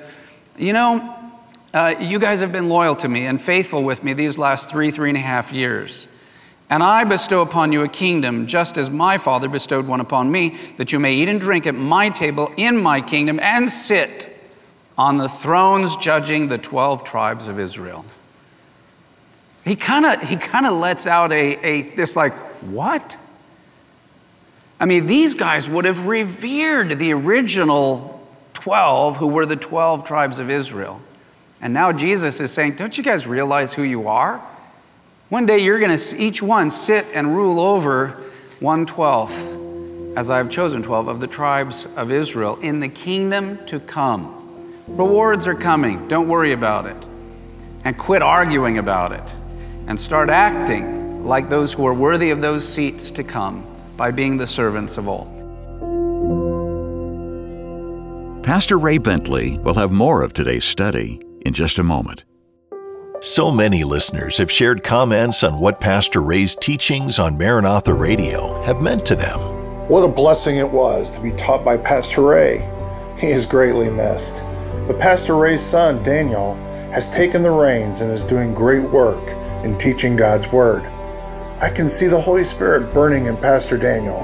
You 0.56 0.72
know, 0.72 1.14
uh, 1.74 1.94
you 2.00 2.18
guys 2.18 2.40
have 2.40 2.52
been 2.52 2.70
loyal 2.70 2.94
to 2.94 3.08
me 3.08 3.26
and 3.26 3.38
faithful 3.38 3.84
with 3.84 4.02
me 4.02 4.14
these 4.14 4.38
last 4.38 4.70
three, 4.70 4.90
three 4.90 5.10
and 5.10 5.18
a 5.18 5.20
half 5.20 5.52
years. 5.52 6.08
And 6.70 6.82
I 6.82 7.04
bestow 7.04 7.42
upon 7.42 7.70
you 7.70 7.82
a 7.82 7.88
kingdom, 7.88 8.46
just 8.46 8.78
as 8.78 8.90
my 8.90 9.18
Father 9.18 9.50
bestowed 9.50 9.86
one 9.86 10.00
upon 10.00 10.32
me, 10.32 10.56
that 10.78 10.94
you 10.94 10.98
may 10.98 11.16
eat 11.16 11.28
and 11.28 11.38
drink 11.38 11.66
at 11.66 11.74
my 11.74 12.08
table 12.08 12.50
in 12.56 12.82
my 12.82 13.02
kingdom 13.02 13.38
and 13.40 13.70
sit 13.70 14.34
on 14.96 15.18
the 15.18 15.28
thrones 15.28 15.98
judging 15.98 16.48
the 16.48 16.56
12 16.56 17.04
tribes 17.04 17.46
of 17.48 17.60
Israel. 17.60 18.06
He 19.66 19.74
kind 19.74 20.06
of 20.06 20.22
he 20.22 20.36
kind 20.36 20.64
of 20.64 20.74
lets 20.74 21.06
out 21.08 21.32
a, 21.32 21.66
a 21.66 21.82
this 21.96 22.14
like, 22.14 22.32
what? 22.62 23.18
I 24.78 24.86
mean, 24.86 25.06
these 25.06 25.34
guys 25.34 25.68
would 25.68 25.84
have 25.86 26.06
revered 26.06 26.98
the 26.98 27.12
original 27.12 28.24
12 28.54 29.16
who 29.16 29.26
were 29.26 29.44
the 29.44 29.56
12 29.56 30.04
tribes 30.04 30.38
of 30.38 30.50
Israel. 30.50 31.00
And 31.60 31.74
now 31.74 31.90
Jesus 31.92 32.38
is 32.38 32.52
saying, 32.52 32.76
Don't 32.76 32.96
you 32.96 33.02
guys 33.02 33.26
realize 33.26 33.74
who 33.74 33.82
you 33.82 34.06
are? 34.06 34.40
One 35.30 35.46
day 35.46 35.58
you're 35.58 35.80
going 35.80 35.96
to 35.96 36.18
each 36.18 36.40
one 36.40 36.70
sit 36.70 37.04
and 37.12 37.34
rule 37.34 37.58
over 37.58 38.22
one 38.60 38.86
twelfth, 38.86 39.56
as 40.16 40.30
I 40.30 40.36
have 40.36 40.48
chosen 40.48 40.82
12 40.82 41.08
of 41.08 41.20
the 41.20 41.26
tribes 41.26 41.88
of 41.96 42.12
Israel 42.12 42.56
in 42.60 42.78
the 42.78 42.88
kingdom 42.88 43.66
to 43.66 43.80
come. 43.80 44.32
Rewards 44.86 45.48
are 45.48 45.56
coming. 45.56 46.06
Don't 46.06 46.28
worry 46.28 46.52
about 46.52 46.86
it. 46.86 47.06
And 47.82 47.98
quit 47.98 48.22
arguing 48.22 48.78
about 48.78 49.10
it. 49.12 49.34
And 49.86 49.98
start 49.98 50.28
acting 50.28 51.24
like 51.24 51.48
those 51.48 51.72
who 51.72 51.86
are 51.86 51.94
worthy 51.94 52.30
of 52.30 52.42
those 52.42 52.66
seats 52.66 53.10
to 53.12 53.24
come 53.24 53.66
by 53.96 54.10
being 54.10 54.36
the 54.36 54.46
servants 54.46 54.98
of 54.98 55.08
all. 55.08 55.32
Pastor 58.42 58.78
Ray 58.78 58.98
Bentley 58.98 59.58
will 59.58 59.74
have 59.74 59.90
more 59.90 60.22
of 60.22 60.32
today's 60.32 60.64
study 60.64 61.20
in 61.44 61.52
just 61.52 61.78
a 61.78 61.82
moment. 61.82 62.24
So 63.20 63.50
many 63.50 63.82
listeners 63.82 64.38
have 64.38 64.52
shared 64.52 64.84
comments 64.84 65.42
on 65.42 65.58
what 65.58 65.80
Pastor 65.80 66.20
Ray's 66.20 66.54
teachings 66.54 67.18
on 67.18 67.38
Maranatha 67.38 67.94
Radio 67.94 68.62
have 68.62 68.82
meant 68.82 69.04
to 69.06 69.16
them. 69.16 69.40
What 69.88 70.04
a 70.04 70.08
blessing 70.08 70.56
it 70.56 70.70
was 70.70 71.10
to 71.12 71.20
be 71.20 71.32
taught 71.32 71.64
by 71.64 71.76
Pastor 71.76 72.22
Ray. 72.22 72.58
He 73.18 73.28
is 73.28 73.46
greatly 73.46 73.88
missed. 73.88 74.44
But 74.86 75.00
Pastor 75.00 75.34
Ray's 75.34 75.62
son, 75.62 76.02
Daniel, 76.02 76.54
has 76.92 77.12
taken 77.12 77.42
the 77.42 77.50
reins 77.50 78.00
and 78.00 78.12
is 78.12 78.22
doing 78.22 78.54
great 78.54 78.82
work 78.82 79.26
in 79.66 79.76
teaching 79.76 80.14
God's 80.14 80.50
Word. 80.52 80.84
I 81.60 81.70
can 81.70 81.88
see 81.88 82.06
the 82.06 82.20
Holy 82.20 82.44
Spirit 82.44 82.94
burning 82.94 83.26
in 83.26 83.36
Pastor 83.36 83.76
Daniel, 83.76 84.20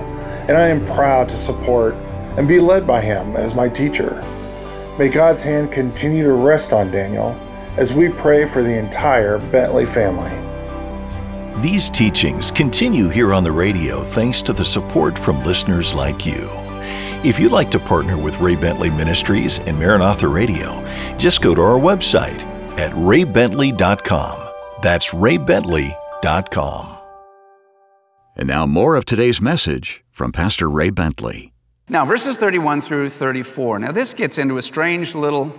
and 0.48 0.56
I 0.56 0.68
am 0.68 0.86
proud 0.86 1.28
to 1.30 1.36
support 1.36 1.94
and 2.38 2.46
be 2.46 2.60
led 2.60 2.86
by 2.86 3.00
him 3.00 3.34
as 3.36 3.54
my 3.54 3.68
teacher. 3.68 4.22
May 4.98 5.08
God's 5.08 5.42
hand 5.42 5.72
continue 5.72 6.22
to 6.22 6.32
rest 6.32 6.72
on 6.72 6.90
Daniel 6.90 7.30
as 7.76 7.92
we 7.92 8.08
pray 8.08 8.46
for 8.46 8.62
the 8.62 8.78
entire 8.78 9.38
Bentley 9.38 9.84
family. 9.84 10.30
These 11.60 11.90
teachings 11.90 12.50
continue 12.50 13.08
here 13.08 13.34
on 13.34 13.42
the 13.42 13.52
radio 13.52 14.02
thanks 14.02 14.42
to 14.42 14.52
the 14.52 14.64
support 14.64 15.18
from 15.18 15.42
listeners 15.42 15.94
like 15.94 16.24
you. 16.24 16.50
If 17.24 17.40
you'd 17.40 17.52
like 17.52 17.70
to 17.72 17.78
partner 17.78 18.16
with 18.16 18.38
Ray 18.40 18.56
Bentley 18.56 18.90
Ministries 18.90 19.58
and 19.60 19.78
Maranatha 19.78 20.28
Radio, 20.28 20.84
just 21.18 21.42
go 21.42 21.54
to 21.54 21.60
our 21.60 21.78
website 21.78 22.42
at 22.78 22.92
raybentley.com. 22.92 24.51
That's 24.82 25.10
raybentley.com. 25.10 26.98
And 28.34 28.48
now, 28.48 28.66
more 28.66 28.96
of 28.96 29.04
today's 29.04 29.40
message 29.40 30.02
from 30.10 30.32
Pastor 30.32 30.68
Ray 30.68 30.90
Bentley. 30.90 31.52
Now, 31.88 32.04
verses 32.04 32.36
31 32.36 32.80
through 32.80 33.10
34. 33.10 33.78
Now, 33.78 33.92
this 33.92 34.12
gets 34.12 34.38
into 34.38 34.58
a 34.58 34.62
strange 34.62 35.14
little 35.14 35.54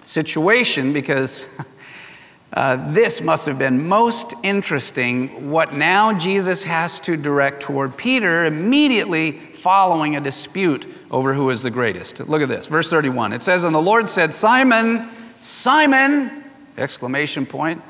situation 0.00 0.94
because 0.94 1.66
uh, 2.54 2.92
this 2.92 3.20
must 3.20 3.44
have 3.44 3.58
been 3.58 3.86
most 3.86 4.32
interesting. 4.42 5.50
What 5.50 5.74
now 5.74 6.16
Jesus 6.16 6.62
has 6.62 6.98
to 7.00 7.16
direct 7.18 7.60
toward 7.60 7.98
Peter 7.98 8.46
immediately 8.46 9.32
following 9.32 10.16
a 10.16 10.20
dispute 10.20 10.86
over 11.10 11.34
who 11.34 11.50
is 11.50 11.62
the 11.62 11.70
greatest. 11.70 12.20
Look 12.20 12.40
at 12.40 12.48
this, 12.48 12.68
verse 12.68 12.88
31. 12.88 13.34
It 13.34 13.42
says, 13.42 13.64
And 13.64 13.74
the 13.74 13.82
Lord 13.82 14.08
said, 14.08 14.32
Simon, 14.32 15.10
Simon, 15.40 16.44
exclamation 16.78 17.44
point, 17.44 17.82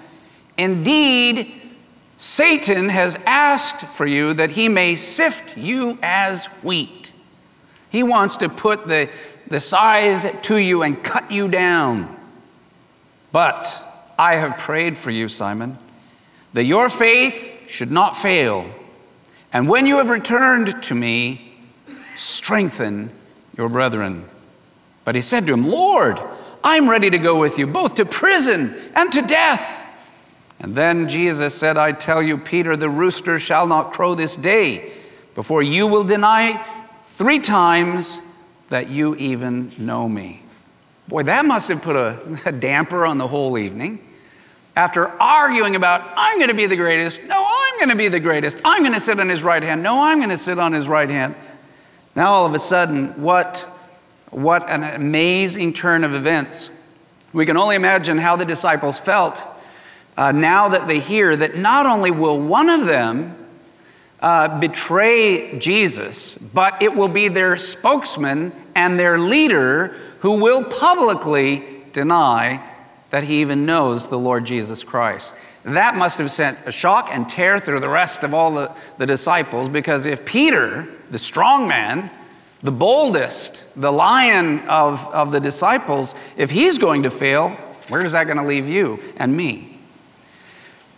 indeed, 0.57 1.53
Satan 2.17 2.89
has 2.89 3.17
asked 3.27 3.87
for 3.87 4.07
you 4.07 4.35
that 4.35 4.53
he 4.53 4.69
may 4.69 4.95
sift 4.95 5.57
you 5.57 5.99
as 6.03 6.47
wheat. 6.63 7.13
He 7.91 8.03
wants 8.03 8.37
to 8.39 8.49
put 8.49 8.89
the, 8.89 9.11
the 9.49 9.61
scythe 9.61 10.43
to 10.43 10.57
you 10.57 10.83
and 10.83 11.03
cut 11.03 11.31
you 11.31 11.49
down. 11.49 12.15
But 13.33 13.85
I 14.19 14.37
have 14.37 14.59
prayed 14.59 14.97
for 14.97 15.11
you, 15.11 15.29
Simon, 15.29 15.79
that 16.55 16.65
your 16.65 16.89
faith 16.89 17.53
should 17.69 17.91
not 17.91 18.17
fail. 18.17 18.71
And 19.53 19.69
when 19.69 19.87
you 19.87 19.99
have 19.99 20.11
returned 20.11 20.83
to 20.85 20.95
me, 20.95 21.55
strengthen 22.15 23.11
your 23.57 23.69
brethren. 23.69 24.29
But 25.05 25.15
he 25.15 25.21
said 25.21 25.47
to 25.47 25.53
him, 25.53 25.65
Lord, 25.65 26.21
I'm 26.65 26.89
ready 26.89 27.11
to 27.11 27.19
go 27.19 27.39
with 27.41 27.59
you, 27.59 27.67
both 27.67 27.95
to 27.97 28.05
prison 28.05 28.75
and 28.95 29.13
to 29.13 29.23
death. 29.23 29.86
And 30.59 30.75
then 30.75 31.09
Jesus 31.09 31.55
said, 31.55 31.77
I 31.77 31.93
tell 31.93 32.23
you, 32.23 32.39
Peter, 32.39 32.77
the 32.77 32.89
rooster 32.89 33.39
shall 33.39 33.67
not 33.67 33.93
crow 33.93 34.15
this 34.15 34.37
day 34.37 34.93
before 35.35 35.63
you 35.63 35.87
will 35.87 36.05
deny 36.05 36.65
three 37.03 37.41
times 37.41 38.21
that 38.69 38.89
you 38.89 39.15
even 39.17 39.73
know 39.79 40.09
me. 40.09 40.43
Boy, 41.09 41.25
that 41.25 41.45
must 41.45 41.69
have 41.69 41.83
put 41.83 41.95
a, 41.95 42.39
a 42.47 42.53
damper 42.53 43.07
on 43.07 43.19
the 43.19 43.29
whole 43.29 43.59
evening. 43.59 44.03
After 44.75 45.09
arguing 45.21 45.77
about, 45.77 46.03
I'm 46.17 46.39
going 46.39 46.49
to 46.49 46.55
be 46.55 46.67
the 46.67 46.77
greatest, 46.77 47.23
no, 47.25 47.47
I'm 47.49 47.79
going 47.79 47.91
to 47.91 47.97
be 47.97 48.09
the 48.09 48.21
greatest, 48.21 48.61
I'm 48.65 48.83
going 48.83 48.95
to 48.95 49.01
sit 49.01 49.21
on 49.21 49.29
his 49.29 49.43
right 49.43 49.63
hand, 49.63 49.83
no, 49.83 50.03
I'm 50.03 50.19
going 50.19 50.31
to 50.31 50.37
sit 50.37 50.59
on 50.59 50.73
his 50.73 50.89
right 50.89 51.09
hand. 51.09 51.35
Now, 52.15 52.29
all 52.29 52.47
of 52.47 52.55
a 52.55 52.59
sudden, 52.59 53.23
what, 53.23 53.59
what 54.31 54.69
an 54.69 54.83
amazing 54.83 55.75
turn 55.75 56.03
of 56.03 56.15
events. 56.15 56.71
We 57.33 57.47
can 57.47 57.57
only 57.57 57.77
imagine 57.77 58.19
how 58.19 58.37
the 58.37 58.45
disciples 58.45 58.99
felt 58.99 59.47
uh, 60.17 60.33
now 60.33 60.69
that 60.69 60.87
they 60.87 61.01
hear 61.01 61.37
that 61.37 61.57
not 61.57 61.87
only 61.87 62.11
will 62.11 62.41
one 62.41 62.69
of 62.69 62.87
them 62.87 63.37
uh, 64.21 64.59
betray 64.59 65.59
Jesus, 65.59 66.39
but 66.39 66.83
it 66.83 66.95
will 66.95 67.09
be 67.09 67.29
their 67.29 67.57
spokesman 67.57 68.53
and 68.75 68.99
their 68.99 69.19
leader 69.19 69.89
who 70.21 70.43
will 70.43 70.65
publicly 70.65 71.65
deny 71.93 72.63
that 73.11 73.25
he 73.25 73.41
even 73.41 73.67
knows 73.67 74.09
the 74.09 74.19
Lord 74.19 74.45
Jesus 74.45 74.83
Christ. 74.83 75.35
That 75.65 75.97
must 75.97 76.19
have 76.19 76.31
sent 76.31 76.59
a 76.67 76.73
shock 76.73 77.09
and 77.13 77.29
tear 77.29 77.59
through 77.59 77.81
the 77.81 77.89
rest 77.89 78.25
of 78.25 78.33
all 78.33 78.55
the, 78.55 78.75
the 78.99 79.07
disciples 79.07 79.69
because 79.69 80.07
if 80.07 80.25
Peter, 80.25 80.89
the 81.11 81.19
strong 81.19 81.69
man, 81.69 82.11
the 82.63 82.73
boldest, 82.73 83.65
the 83.77 83.93
lion 83.93 84.61
of, 84.69 85.07
of 85.13 85.33
the 85.33 85.41
disciples, 85.41 86.15
if 86.37 86.51
he's 86.51 86.79
going 86.79 87.03
to 87.03 87.11
fail, 87.11 87.51
where 87.89 88.05
is 88.05 88.13
that 88.13 88.25
going 88.25 88.39
to 88.39 88.45
leave 88.45 88.69
you 88.69 89.01
and 89.17 89.37
me? 89.37 89.76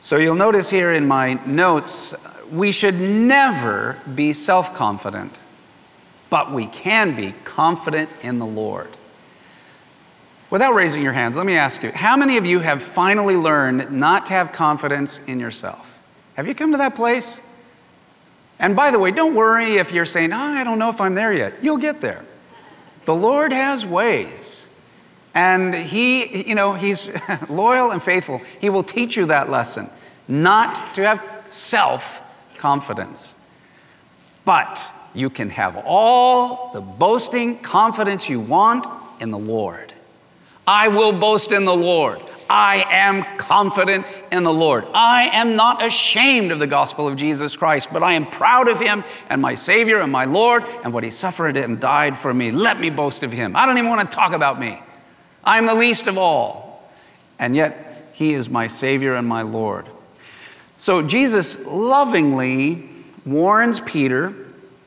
So 0.01 0.17
you'll 0.17 0.37
notice 0.37 0.71
here 0.71 0.93
in 0.93 1.09
my 1.09 1.35
notes, 1.45 2.15
we 2.51 2.73
should 2.73 3.01
never 3.01 3.99
be 4.15 4.33
self 4.33 4.75
confident, 4.75 5.41
but 6.31 6.53
we 6.53 6.67
can 6.67 7.17
be 7.17 7.35
confident 7.45 8.11
in 8.23 8.39
the 8.39 8.47
Lord. 8.47 8.89
Without 10.51 10.75
raising 10.75 11.03
your 11.03 11.13
hands, 11.13 11.37
let 11.37 11.45
me 11.45 11.57
ask 11.57 11.83
you 11.83 11.91
how 11.93 12.17
many 12.17 12.39
of 12.39 12.47
you 12.47 12.61
have 12.61 12.83
finally 12.83 13.37
learned 13.37 13.91
not 13.91 14.27
to 14.27 14.33
have 14.33 14.53
confidence 14.53 15.21
in 15.27 15.41
yourself? 15.41 15.99
Have 16.37 16.47
you 16.47 16.55
come 16.55 16.73
to 16.73 16.79
that 16.79 16.95
place? 16.95 17.39
And 18.59 18.75
by 18.75 18.91
the 18.91 18.99
way, 18.99 19.11
don't 19.11 19.35
worry 19.35 19.77
if 19.77 19.93
you're 19.93 20.05
saying, 20.05 20.33
oh, 20.33 20.37
I 20.37 20.65
don't 20.65 20.79
know 20.79 20.89
if 20.89 21.01
I'm 21.01 21.15
there 21.15 21.33
yet. 21.33 21.55
You'll 21.63 21.79
get 21.79 22.01
there. 22.01 22.25
The 23.05 23.15
Lord 23.15 23.53
has 23.53 23.85
ways. 23.85 24.65
And 25.35 25.75
He, 25.75 26.49
you 26.49 26.55
know, 26.55 26.75
He's 26.75 27.11
loyal 27.49 27.91
and 27.91 28.03
faithful. 28.03 28.41
He 28.61 28.71
will 28.71 28.83
teach 28.83 29.17
you 29.17 29.27
that 29.27 29.51
lesson, 29.51 29.89
not 30.27 30.95
to 30.95 31.07
have 31.07 31.23
self 31.49 32.23
confidence. 32.57 33.35
But 34.45 34.91
you 35.15 35.31
can 35.31 35.51
have 35.51 35.77
all 35.85 36.73
the 36.73 36.81
boasting 36.81 37.59
confidence 37.59 38.29
you 38.29 38.41
want 38.41 38.87
in 39.21 39.31
the 39.31 39.39
Lord. 39.39 39.93
I 40.67 40.89
will 40.89 41.13
boast 41.13 41.53
in 41.53 41.65
the 41.65 41.75
Lord. 41.75 42.21
I 42.51 42.85
am 42.91 43.25
confident 43.37 44.07
in 44.33 44.43
the 44.43 44.53
Lord. 44.53 44.87
I 44.95 45.29
am 45.33 45.57
not 45.57 45.85
ashamed 45.85 46.51
of 46.51 46.59
the 46.59 46.67
gospel 46.67 47.09
of 47.09 47.17
Jesus 47.17 47.57
Christ, 47.57 47.89
but 47.93 48.03
I 48.03 48.13
am 48.13 48.27
proud 48.27 48.69
of 48.69 48.81
him 48.81 49.05
and 49.29 49.43
my 49.43 49.55
Savior 49.55 50.01
and 50.01 50.11
my 50.11 50.25
Lord 50.25 50.65
and 50.85 50.93
what 50.93 51.05
he 51.05 51.11
suffered 51.11 51.57
and 51.57 51.79
died 51.79 52.17
for 52.17 52.33
me. 52.33 52.51
Let 52.51 52.81
me 52.81 52.91
boast 52.91 53.23
of 53.23 53.33
him. 53.33 53.55
I 53.57 53.67
don't 53.67 53.77
even 53.79 53.91
want 53.91 54.11
to 54.11 54.15
talk 54.15 54.33
about 54.33 54.59
me. 54.59 54.81
I'm 55.49 55.67
the 55.67 55.75
least 55.75 56.07
of 56.07 56.17
all. 56.17 56.89
And 57.41 57.57
yet, 57.57 58.11
he 58.13 58.35
is 58.35 58.49
my 58.49 58.69
Savior 58.69 59.15
and 59.15 59.27
my 59.27 59.43
Lord. 59.43 59.87
So 60.77 61.03
Jesus 61.03 61.65
lovingly 61.67 62.89
warns 63.25 63.81
Peter 63.81 64.33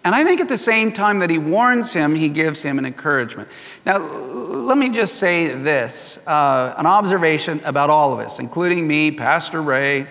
and 0.03 0.15
I 0.15 0.23
think 0.23 0.41
at 0.41 0.47
the 0.47 0.57
same 0.57 0.91
time 0.91 1.19
that 1.19 1.29
he 1.29 1.37
warns 1.37 1.93
him, 1.93 2.15
he 2.15 2.29
gives 2.29 2.63
him 2.63 2.79
an 2.79 2.85
encouragement. 2.85 3.49
Now, 3.85 3.99
let 3.99 4.77
me 4.77 4.89
just 4.89 5.15
say 5.15 5.53
this 5.53 6.25
uh, 6.27 6.73
an 6.77 6.87
observation 6.87 7.61
about 7.65 7.91
all 7.91 8.13
of 8.13 8.19
us, 8.19 8.39
including 8.39 8.87
me, 8.87 9.11
Pastor 9.11 9.61
Ray, 9.61 10.07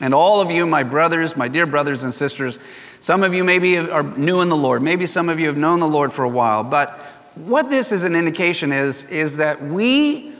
and 0.00 0.12
all 0.12 0.40
of 0.40 0.50
you, 0.50 0.66
my 0.66 0.82
brothers, 0.82 1.36
my 1.36 1.46
dear 1.46 1.66
brothers 1.66 2.02
and 2.02 2.12
sisters. 2.12 2.58
Some 2.98 3.22
of 3.22 3.32
you 3.32 3.44
maybe 3.44 3.78
are 3.78 4.02
new 4.02 4.40
in 4.40 4.48
the 4.48 4.56
Lord, 4.56 4.82
maybe 4.82 5.06
some 5.06 5.28
of 5.28 5.38
you 5.38 5.46
have 5.46 5.56
known 5.56 5.78
the 5.78 5.88
Lord 5.88 6.12
for 6.12 6.24
a 6.24 6.28
while, 6.28 6.64
but 6.64 7.00
what 7.34 7.70
this 7.70 7.92
is 7.92 8.04
an 8.04 8.14
indication 8.14 8.72
is, 8.72 9.04
is 9.04 9.38
that 9.38 9.62
we, 9.62 10.32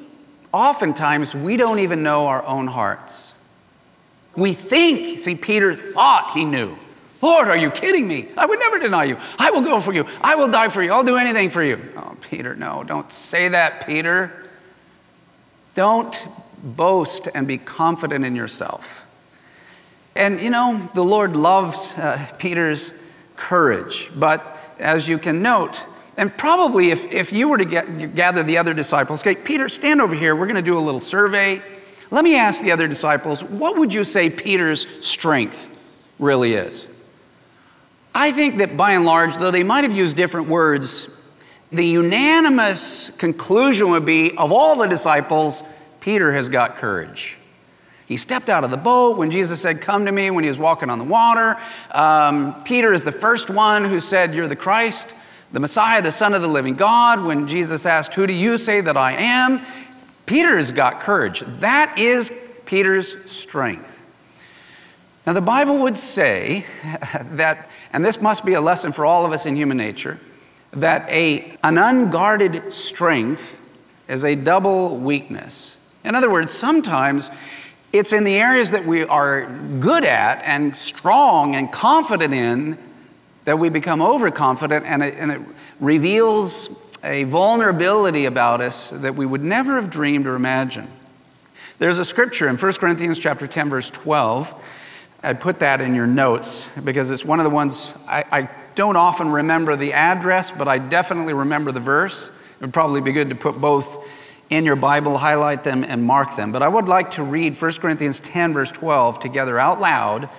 oftentimes, 0.53 1.35
we 1.35 1.57
don't 1.57 1.79
even 1.79 2.03
know 2.03 2.27
our 2.27 2.45
own 2.45 2.67
hearts. 2.67 3.35
We 4.37 4.53
think, 4.53 5.19
see, 5.19 5.35
Peter 5.35 5.75
thought 5.75 6.33
he 6.33 6.45
knew. 6.45 6.79
Lord, 7.21 7.49
are 7.49 7.57
you 7.57 7.71
kidding 7.71 8.09
me? 8.09 8.29
I 8.37 8.47
would 8.47 8.59
never 8.59 8.79
deny 8.79 9.05
you. 9.05 9.17
I 9.39 9.51
will 9.53 9.61
go 9.63 9.81
for 9.81 9.93
you. 9.93 10.07
I 10.21 10.35
will 10.35 10.49
die 10.49 10.69
for 10.69 10.83
you. 10.83 10.93
I'll 10.93 11.05
do 11.05 11.17
anything 11.17 11.51
for 11.51 11.63
you. 11.63 11.81
Oh, 11.97 12.17
Peter, 12.21 12.57
no, 12.57 12.83
don't 12.83 13.13
say 13.13 13.49
that, 13.49 13.87
Peter. 13.87 14.49
Don't 15.75 16.17
boast 16.63 17.29
and 17.33 17.47
be 17.47 17.59
confident 17.59 18.25
in 18.25 18.35
yourself. 18.35 19.07
And 20.15 20.41
you 20.41 20.51
know, 20.51 20.91
the 20.95 21.03
Lord 21.03 21.37
loves 21.37 21.97
uh, 21.97 22.27
Peter's 22.39 22.93
courage, 23.37 24.11
but 24.15 24.59
as 24.79 25.09
you 25.09 25.19
can 25.19 25.43
note, 25.43 25.85
and 26.17 26.37
probably 26.37 26.91
if, 26.91 27.11
if 27.11 27.33
you 27.33 27.49
were 27.49 27.59
to 27.59 27.65
get, 27.65 28.15
gather 28.15 28.43
the 28.43 28.59
other 28.59 28.75
disciples, 28.75 29.23
okay, 29.23 29.35
Peter, 29.35 29.69
stand 29.69 30.01
over 30.01 30.15
here. 30.15 30.37
We're 30.37 30.47
going 30.47 30.57
to 30.57 30.63
do 30.63 30.79
a 30.79 30.81
little 30.81 31.01
survey. 31.01 31.63
Let 32.11 32.25
me 32.25 32.37
ask 32.37 32.61
the 32.61 32.73
other 32.73 32.87
disciples, 32.87 33.43
what 33.43 33.79
would 33.79 33.95
you 33.95 34.05
say 34.05 34.29
Peter's 34.29 34.87
strength 35.05 35.71
really 36.19 36.55
is? 36.55 36.89
I 38.15 38.33
think 38.33 38.59
that 38.59 38.77
by 38.77 38.93
and 38.93 39.07
large, 39.07 39.37
though 39.37 39.51
they 39.51 39.63
might 39.63 39.85
have 39.85 39.97
used 39.97 40.17
different 40.17 40.49
words, 40.49 41.09
the 41.71 41.87
unanimous 41.87 43.09
conclusion 43.17 43.91
would 43.91 44.05
be 44.05 44.37
of 44.37 44.53
all 44.53 44.77
the 44.77 44.87
disciples, 44.87 45.63
Peter 46.01 46.33
has 46.33 46.51
got 46.51 46.77
courage. 46.77 47.39
He 48.07 48.19
stepped 48.19 48.51
out 48.51 48.63
of 48.63 48.71
the 48.71 48.77
boat 48.77 49.17
when 49.17 49.31
Jesus 49.31 49.63
said, 49.63 49.81
Come 49.81 50.05
to 50.05 50.13
me, 50.13 50.31
when 50.31 50.45
he 50.45 50.49
was 50.49 50.59
walking 50.59 50.91
on 50.91 50.99
the 50.99 51.05
water. 51.05 51.57
Um, 51.93 52.63
Peter 52.65 52.93
is 52.93 53.05
the 53.05 53.13
first 53.13 53.49
one 53.49 53.87
who 53.87 54.01
said, 54.01 54.35
You're 54.35 54.49
the 54.49 54.57
Christ, 54.57 55.15
the 55.53 55.61
Messiah, 55.61 56.03
the 56.03 56.13
Son 56.13 56.35
of 56.35 56.43
the 56.43 56.49
living 56.49 56.75
God. 56.75 57.23
When 57.23 57.47
Jesus 57.47 57.87
asked, 57.87 58.15
Who 58.15 58.27
do 58.27 58.33
you 58.33 58.59
say 58.59 58.81
that 58.81 58.97
I 58.97 59.13
am? 59.13 59.65
Peter 60.27 60.57
has 60.57 60.73
got 60.73 61.01
courage. 61.01 61.41
That 61.41 61.99
is 61.99 62.33
Peter's 62.65 63.31
strength. 63.31 64.01
Now, 65.27 65.35
the 65.35 65.41
Bible 65.41 65.79
would 65.79 65.99
say 65.99 66.65
that, 67.23 67.71
and 67.93 68.05
this 68.05 68.21
must 68.21 68.45
be 68.45 68.55
a 68.55 68.61
lesson 68.61 68.93
for 68.93 69.07
all 69.07 69.25
of 69.25 69.33
us 69.33 69.47
in 69.47 69.55
human 69.55 69.77
nature, 69.77 70.19
that 70.73 71.09
a, 71.09 71.57
an 71.63 71.79
unguarded 71.79 72.73
strength 72.73 73.61
is 74.09 74.25
a 74.25 74.35
double 74.35 74.97
weakness. 74.97 75.77
In 76.03 76.15
other 76.15 76.31
words, 76.31 76.53
sometimes 76.53 77.31
it's 77.93 78.13
in 78.13 78.25
the 78.25 78.37
areas 78.37 78.71
that 78.71 78.87
we 78.87 79.05
are 79.05 79.47
good 79.79 80.05
at 80.05 80.43
and 80.45 80.75
strong 80.75 81.55
and 81.55 81.71
confident 81.71 82.33
in 82.33 82.79
that 83.45 83.59
we 83.59 83.69
become 83.69 84.01
overconfident 84.01 84.87
and 84.87 85.03
it, 85.03 85.15
and 85.19 85.33
it 85.33 85.41
reveals 85.81 86.71
a 87.05 87.25
vulnerability 87.25 88.27
about 88.27 88.61
us 88.61 88.91
that 88.91 89.15
we 89.15 89.27
would 89.27 89.43
never 89.43 89.77
have 89.77 89.91
dreamed 89.91 90.27
or 90.27 90.35
imagined. 90.37 90.89
There's 91.79 91.99
a 91.99 92.05
scripture 92.05 92.49
in 92.49 92.57
1 92.57 92.73
Corinthians 92.75 93.19
chapter 93.19 93.47
10 93.47 93.71
verse 93.71 93.91
12 93.91 94.55
I 95.25 95.35
put 95.35 95.61
that 95.61 95.81
in 95.81 95.95
your 95.95 96.07
notes 96.07 96.69
because 96.83 97.11
it's 97.11 97.25
one 97.25 97.39
of 97.39 97.45
the 97.45 97.51
ones 97.51 97.95
I, 98.09 98.25
I, 98.31 98.49
don't 98.75 98.97
often 98.97 99.29
remember 99.29 99.77
the 99.77 99.93
address, 99.93 100.51
but 100.51 100.67
I 100.67 100.79
definitely 100.79 101.35
remember 101.35 101.73
the 101.73 101.81
verse. 101.81 102.29
It 102.29 102.61
would 102.63 102.73
probably 102.73 103.03
be 103.03 103.13
good 103.13 103.29
to 103.29 103.35
put 103.35 103.61
both 103.61 104.03
in 104.49 104.65
your 104.65 104.77
Bible, 104.77 105.19
highlight 105.19 105.63
them, 105.63 105.85
and 105.85 106.03
mark 106.03 106.37
them. 106.37 106.53
But 106.53 106.63
I 106.63 106.69
would 106.69 106.89
like 106.89 107.11
to 107.13 107.23
read 107.23 107.61
1 107.61 107.73
Corinthians 107.75 108.19
10, 108.21 108.55
verse 108.55 108.73
12, 108.73 109.21
together 109.21 109.59
out 109.59 109.79
loud 109.79 110.31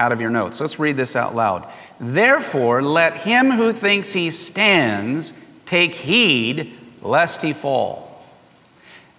out 0.00 0.12
of 0.12 0.20
your 0.20 0.30
notes. 0.30 0.60
Let's 0.60 0.78
read 0.78 0.96
this 0.96 1.14
out 1.14 1.36
loud. 1.36 1.70
Therefore, 2.00 2.82
let 2.82 3.14
him 3.14 3.50
who 3.50 3.74
thinks 3.74 4.14
he 4.14 4.30
stands 4.30 5.34
take 5.66 5.94
heed 5.94 6.76
lest 7.02 7.42
he 7.42 7.52
fall. 7.52 8.24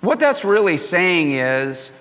What 0.02 0.20
that's 0.20 0.44
really 0.44 0.78
saying 0.78 1.34
is, 1.34 1.92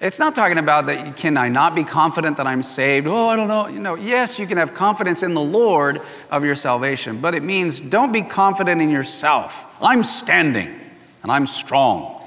it's 0.00 0.18
not 0.18 0.34
talking 0.34 0.58
about 0.58 0.86
that 0.86 1.16
can 1.16 1.36
I 1.36 1.48
not 1.48 1.76
be 1.76 1.84
confident 1.84 2.36
that 2.38 2.48
I'm 2.48 2.64
saved? 2.64 3.06
Oh, 3.06 3.28
I 3.28 3.36
don't 3.36 3.46
know. 3.46 3.68
You 3.68 3.78
know, 3.78 3.94
yes, 3.94 4.40
you 4.40 4.46
can 4.48 4.58
have 4.58 4.74
confidence 4.74 5.22
in 5.22 5.34
the 5.34 5.40
Lord 5.40 6.02
of 6.32 6.44
your 6.44 6.56
salvation, 6.56 7.20
but 7.20 7.36
it 7.36 7.44
means 7.44 7.80
don't 7.80 8.12
be 8.12 8.22
confident 8.22 8.82
in 8.82 8.90
yourself. 8.90 9.80
I'm 9.80 10.02
standing 10.02 10.80
and 11.22 11.30
I'm 11.30 11.46
strong. 11.46 12.20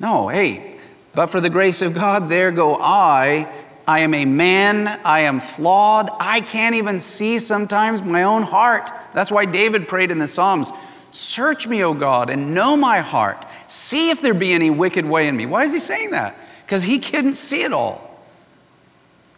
No, 0.00 0.28
hey, 0.28 0.78
but 1.14 1.26
for 1.26 1.42
the 1.42 1.50
grace 1.50 1.82
of 1.82 1.92
God, 1.92 2.30
there 2.30 2.50
go 2.50 2.76
I. 2.80 3.52
I 3.86 4.00
am 4.00 4.14
a 4.14 4.24
man, 4.24 5.00
I 5.04 5.20
am 5.20 5.40
flawed. 5.40 6.10
I 6.20 6.40
can't 6.40 6.74
even 6.74 7.00
see 7.00 7.38
sometimes 7.38 8.02
my 8.02 8.22
own 8.22 8.42
heart. 8.42 8.90
That's 9.14 9.30
why 9.30 9.44
David 9.44 9.88
prayed 9.88 10.10
in 10.10 10.18
the 10.18 10.28
Psalms 10.28 10.70
Search 11.10 11.68
me, 11.68 11.84
O 11.84 11.92
God, 11.92 12.30
and 12.30 12.54
know 12.54 12.74
my 12.74 13.00
heart. 13.00 13.44
See 13.66 14.08
if 14.08 14.22
there 14.22 14.32
be 14.32 14.54
any 14.54 14.70
wicked 14.70 15.04
way 15.04 15.28
in 15.28 15.36
me. 15.36 15.44
Why 15.44 15.64
is 15.64 15.72
he 15.72 15.78
saying 15.78 16.12
that? 16.12 16.34
because 16.72 16.84
he 16.84 16.98
couldn't 16.98 17.34
see 17.34 17.64
it 17.64 17.72
all. 17.74 18.18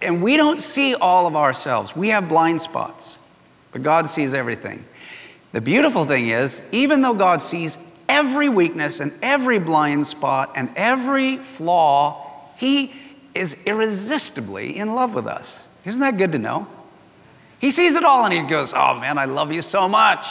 And 0.01 0.23
we 0.23 0.37
don't 0.37 0.61
see 0.61 0.95
all 0.95 1.27
of 1.27 1.35
ourselves. 1.35 1.97
We 1.97 2.11
have 2.11 2.29
blind 2.29 2.63
spots, 2.63 3.19
but 3.73 3.83
God 3.83 4.09
sees 4.09 4.35
everything. 4.35 4.85
The 5.51 5.61
beautiful 5.61 6.05
thing 6.05 6.29
is, 6.29 6.63
even 6.71 7.01
though 7.01 7.15
God 7.15 7.43
sees 7.43 7.77
every 8.09 8.49
weakness 8.49 9.01
and 9.01 9.13
every 9.21 9.59
blind 9.59 10.07
spot 10.07 10.53
and 10.55 10.71
every 10.77 11.39
flaw, 11.39 12.25
He 12.57 12.93
is 13.35 13.57
irresistibly 13.67 14.77
in 14.77 14.95
love 14.95 15.15
with 15.15 15.27
us. 15.27 15.67
Isn't 15.85 16.01
that 16.01 16.17
good 16.17 16.33
to 16.33 16.39
know? 16.39 16.67
He 17.59 17.71
sees 17.71 17.95
it 17.95 18.05
all 18.05 18.25
and 18.25 18.33
He 18.33 18.41
goes, 18.43 18.73
Oh 18.75 18.99
man, 19.01 19.19
I 19.19 19.25
love 19.25 19.53
you 19.53 19.63
so 19.63 19.89
much. 19.89 20.27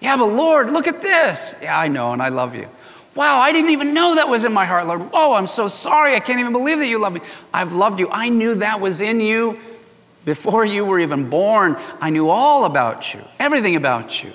Yeah, 0.00 0.16
but 0.16 0.26
Lord, 0.26 0.70
look 0.70 0.86
at 0.86 1.00
this. 1.00 1.54
Yeah, 1.62 1.78
I 1.78 1.88
know, 1.88 2.12
and 2.12 2.20
I 2.20 2.28
love 2.28 2.54
you. 2.54 2.68
Wow, 3.14 3.38
I 3.40 3.52
didn't 3.52 3.70
even 3.70 3.94
know 3.94 4.16
that 4.16 4.28
was 4.28 4.44
in 4.44 4.52
my 4.52 4.66
heart, 4.66 4.86
Lord. 4.86 5.12
Whoa, 5.12 5.34
I'm 5.34 5.46
so 5.46 5.68
sorry. 5.68 6.16
I 6.16 6.20
can't 6.20 6.40
even 6.40 6.52
believe 6.52 6.78
that 6.78 6.88
you 6.88 7.00
love 7.00 7.12
me. 7.12 7.20
I've 7.52 7.72
loved 7.72 8.00
you. 8.00 8.08
I 8.10 8.28
knew 8.28 8.56
that 8.56 8.80
was 8.80 9.00
in 9.00 9.20
you 9.20 9.58
before 10.24 10.64
you 10.64 10.84
were 10.84 10.98
even 10.98 11.30
born. 11.30 11.76
I 12.00 12.10
knew 12.10 12.28
all 12.28 12.64
about 12.64 13.14
you, 13.14 13.22
everything 13.38 13.76
about 13.76 14.22
you. 14.24 14.32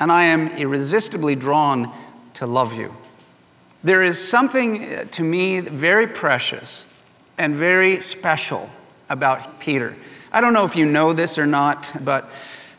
And 0.00 0.10
I 0.10 0.24
am 0.24 0.48
irresistibly 0.48 1.34
drawn 1.36 1.92
to 2.34 2.46
love 2.46 2.74
you. 2.74 2.94
There 3.84 4.02
is 4.02 4.22
something 4.22 4.82
uh, 4.82 5.04
to 5.12 5.22
me 5.22 5.60
very 5.60 6.06
precious 6.06 6.84
and 7.38 7.54
very 7.54 8.00
special 8.00 8.70
about 9.08 9.60
Peter. 9.60 9.96
I 10.32 10.40
don't 10.40 10.52
know 10.52 10.64
if 10.64 10.76
you 10.76 10.86
know 10.86 11.12
this 11.12 11.38
or 11.38 11.46
not, 11.46 11.90
but 12.04 12.30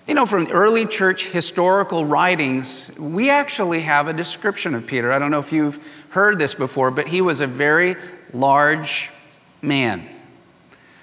you 0.08 0.14
know, 0.14 0.26
from 0.26 0.48
early 0.48 0.86
church 0.86 1.28
historical 1.28 2.06
writings, 2.06 2.92
we 2.98 3.30
actually 3.30 3.82
have 3.82 4.08
a 4.08 4.14
description 4.14 4.74
of 4.74 4.88
Peter. 4.88 5.12
I 5.12 5.20
don't 5.20 5.32
know 5.32 5.40
if 5.40 5.52
you've 5.52 5.80
heard 6.10 6.40
this 6.40 6.56
before, 6.56 6.92
but 6.92 7.08
he 7.08 7.20
was 7.20 7.42
a 7.42 7.48
very 7.48 7.98
large 8.34 9.10
man. 9.62 10.08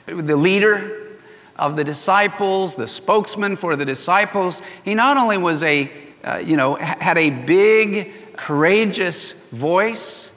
The 0.06 0.36
leader 0.36 1.18
of 1.56 1.76
the 1.76 1.84
disciples, 1.84 2.74
the 2.76 2.86
spokesman 2.86 3.56
for 3.56 3.76
the 3.76 3.84
disciples. 3.84 4.62
He 4.84 4.94
not 4.94 5.18
only 5.18 5.36
was 5.36 5.62
a, 5.62 5.90
uh, 6.24 6.36
you 6.38 6.56
know, 6.56 6.74
had 6.76 7.18
a 7.18 7.28
big, 7.28 8.36
courageous 8.36 9.32
voice, 9.32 10.30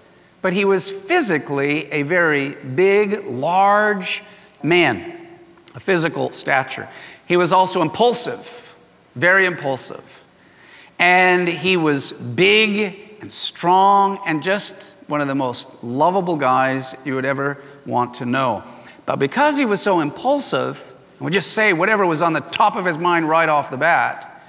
but 0.48 0.54
he 0.54 0.64
was 0.64 0.90
physically 0.90 1.92
a 1.92 2.04
very 2.04 2.52
big, 2.52 3.26
large 3.26 4.24
man, 4.64 5.28
a 5.76 5.80
physical 5.82 6.32
stature. 6.32 6.88
He 7.26 7.36
was 7.36 7.52
also 7.52 7.82
impulsive, 7.82 8.74
very 9.14 9.46
impulsive. 9.46 10.24
And 11.00 11.50
he 11.50 11.76
was 11.76 12.14
big 12.14 13.18
and 13.20 13.34
strong 13.34 14.22
and 14.26 14.42
just 14.42 14.96
one 15.08 15.20
of 15.20 15.28
the 15.28 15.36
most 15.36 15.68
lovable 15.84 16.38
guys 16.38 16.96
you 17.04 17.16
would 17.16 17.26
ever 17.26 17.62
want 17.86 18.14
to 18.14 18.26
know. 18.26 18.64
But 19.06 19.18
because 19.18 19.58
he 19.58 19.66
was 19.66 19.82
so 19.82 20.00
impulsive, 20.00 20.96
and 21.18 21.26
would 21.26 21.34
just 21.34 21.52
say 21.52 21.74
whatever 21.74 22.08
was 22.08 22.22
on 22.22 22.32
the 22.32 22.40
top 22.40 22.78
of 22.78 22.86
his 22.86 22.98
mind 22.98 23.28
right 23.28 23.50
off 23.50 23.70
the 23.70 23.76
bat, 23.76 24.42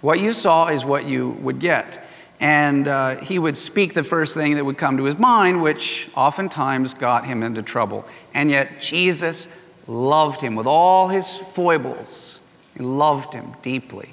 what 0.00 0.18
you 0.18 0.32
saw 0.32 0.66
is 0.66 0.84
what 0.84 1.04
you 1.04 1.30
would 1.40 1.60
get. 1.60 2.04
And 2.38 2.86
uh, 2.86 3.16
he 3.16 3.38
would 3.38 3.56
speak 3.56 3.94
the 3.94 4.02
first 4.02 4.34
thing 4.34 4.56
that 4.56 4.64
would 4.64 4.76
come 4.76 4.98
to 4.98 5.04
his 5.04 5.18
mind, 5.18 5.62
which 5.62 6.10
oftentimes 6.14 6.94
got 6.94 7.24
him 7.24 7.42
into 7.42 7.62
trouble. 7.62 8.06
And 8.34 8.50
yet, 8.50 8.80
Jesus 8.80 9.48
loved 9.86 10.40
him 10.40 10.54
with 10.54 10.66
all 10.66 11.08
his 11.08 11.38
foibles. 11.38 12.38
He 12.76 12.82
loved 12.82 13.32
him 13.32 13.54
deeply. 13.62 14.12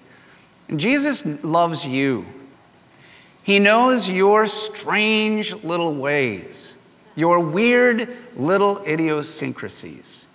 And 0.69 0.79
Jesus 0.79 1.25
loves 1.43 1.85
you. 1.85 2.25
He 3.43 3.59
knows 3.59 4.07
your 4.07 4.47
strange 4.47 5.53
little 5.63 5.93
ways, 5.93 6.73
your 7.15 7.39
weird 7.41 8.07
little 8.37 8.81
idiosyncrasies. 8.87 10.25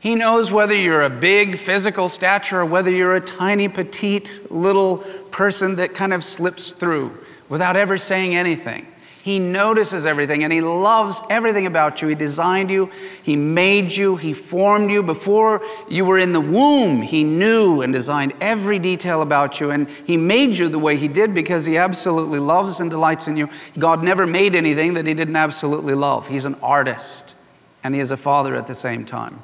He 0.00 0.14
knows 0.14 0.50
whether 0.50 0.74
you're 0.74 1.02
a 1.02 1.10
big 1.10 1.58
physical 1.58 2.08
stature 2.08 2.60
or 2.60 2.66
whether 2.66 2.90
you're 2.90 3.14
a 3.14 3.20
tiny, 3.20 3.68
petite 3.68 4.50
little 4.50 4.98
person 5.30 5.76
that 5.76 5.94
kind 5.94 6.12
of 6.12 6.24
slips 6.24 6.70
through 6.70 7.18
without 7.48 7.76
ever 7.76 7.96
saying 7.96 8.34
anything. 8.34 8.86
He 9.24 9.38
notices 9.38 10.04
everything 10.04 10.44
and 10.44 10.52
He 10.52 10.60
loves 10.60 11.18
everything 11.30 11.64
about 11.64 12.02
you. 12.02 12.08
He 12.08 12.14
designed 12.14 12.70
you, 12.70 12.90
He 13.22 13.36
made 13.36 13.90
you, 13.90 14.16
He 14.16 14.34
formed 14.34 14.90
you. 14.90 15.02
Before 15.02 15.62
you 15.88 16.04
were 16.04 16.18
in 16.18 16.34
the 16.34 16.42
womb, 16.42 17.00
He 17.00 17.24
knew 17.24 17.80
and 17.80 17.90
designed 17.90 18.34
every 18.38 18.78
detail 18.78 19.22
about 19.22 19.60
you. 19.60 19.70
And 19.70 19.88
He 19.88 20.18
made 20.18 20.52
you 20.52 20.68
the 20.68 20.78
way 20.78 20.98
He 20.98 21.08
did 21.08 21.32
because 21.32 21.64
He 21.64 21.78
absolutely 21.78 22.38
loves 22.38 22.80
and 22.80 22.90
delights 22.90 23.26
in 23.26 23.38
you. 23.38 23.48
God 23.78 24.04
never 24.04 24.26
made 24.26 24.54
anything 24.54 24.92
that 24.92 25.06
He 25.06 25.14
didn't 25.14 25.36
absolutely 25.36 25.94
love. 25.94 26.28
He's 26.28 26.44
an 26.44 26.56
artist 26.56 27.34
and 27.82 27.94
He 27.94 28.02
is 28.02 28.10
a 28.10 28.18
father 28.18 28.54
at 28.54 28.66
the 28.66 28.74
same 28.74 29.06
time. 29.06 29.40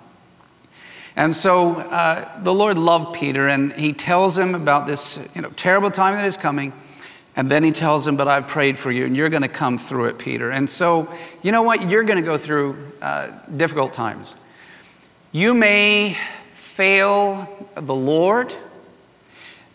And 1.16 1.34
so 1.34 1.76
uh, 1.76 2.42
the 2.42 2.52
Lord 2.52 2.78
loved 2.78 3.14
Peter, 3.14 3.48
and 3.48 3.72
he 3.72 3.92
tells 3.92 4.38
him 4.38 4.54
about 4.54 4.86
this 4.86 5.18
you 5.34 5.42
know, 5.42 5.50
terrible 5.50 5.90
time 5.90 6.14
that 6.14 6.24
is 6.24 6.36
coming. 6.36 6.72
And 7.40 7.50
then 7.50 7.64
he 7.64 7.72
tells 7.72 8.06
him, 8.06 8.18
But 8.18 8.28
I've 8.28 8.48
prayed 8.48 8.76
for 8.76 8.92
you, 8.92 9.06
and 9.06 9.16
you're 9.16 9.30
going 9.30 9.40
to 9.40 9.48
come 9.48 9.78
through 9.78 10.08
it, 10.08 10.18
Peter. 10.18 10.50
And 10.50 10.68
so, 10.68 11.10
you 11.42 11.52
know 11.52 11.62
what? 11.62 11.88
You're 11.88 12.02
going 12.02 12.18
to 12.18 12.22
go 12.22 12.36
through 12.36 12.92
uh, 13.00 13.28
difficult 13.56 13.94
times. 13.94 14.34
You 15.32 15.54
may 15.54 16.18
fail 16.52 17.48
the 17.76 17.94
Lord, 17.94 18.54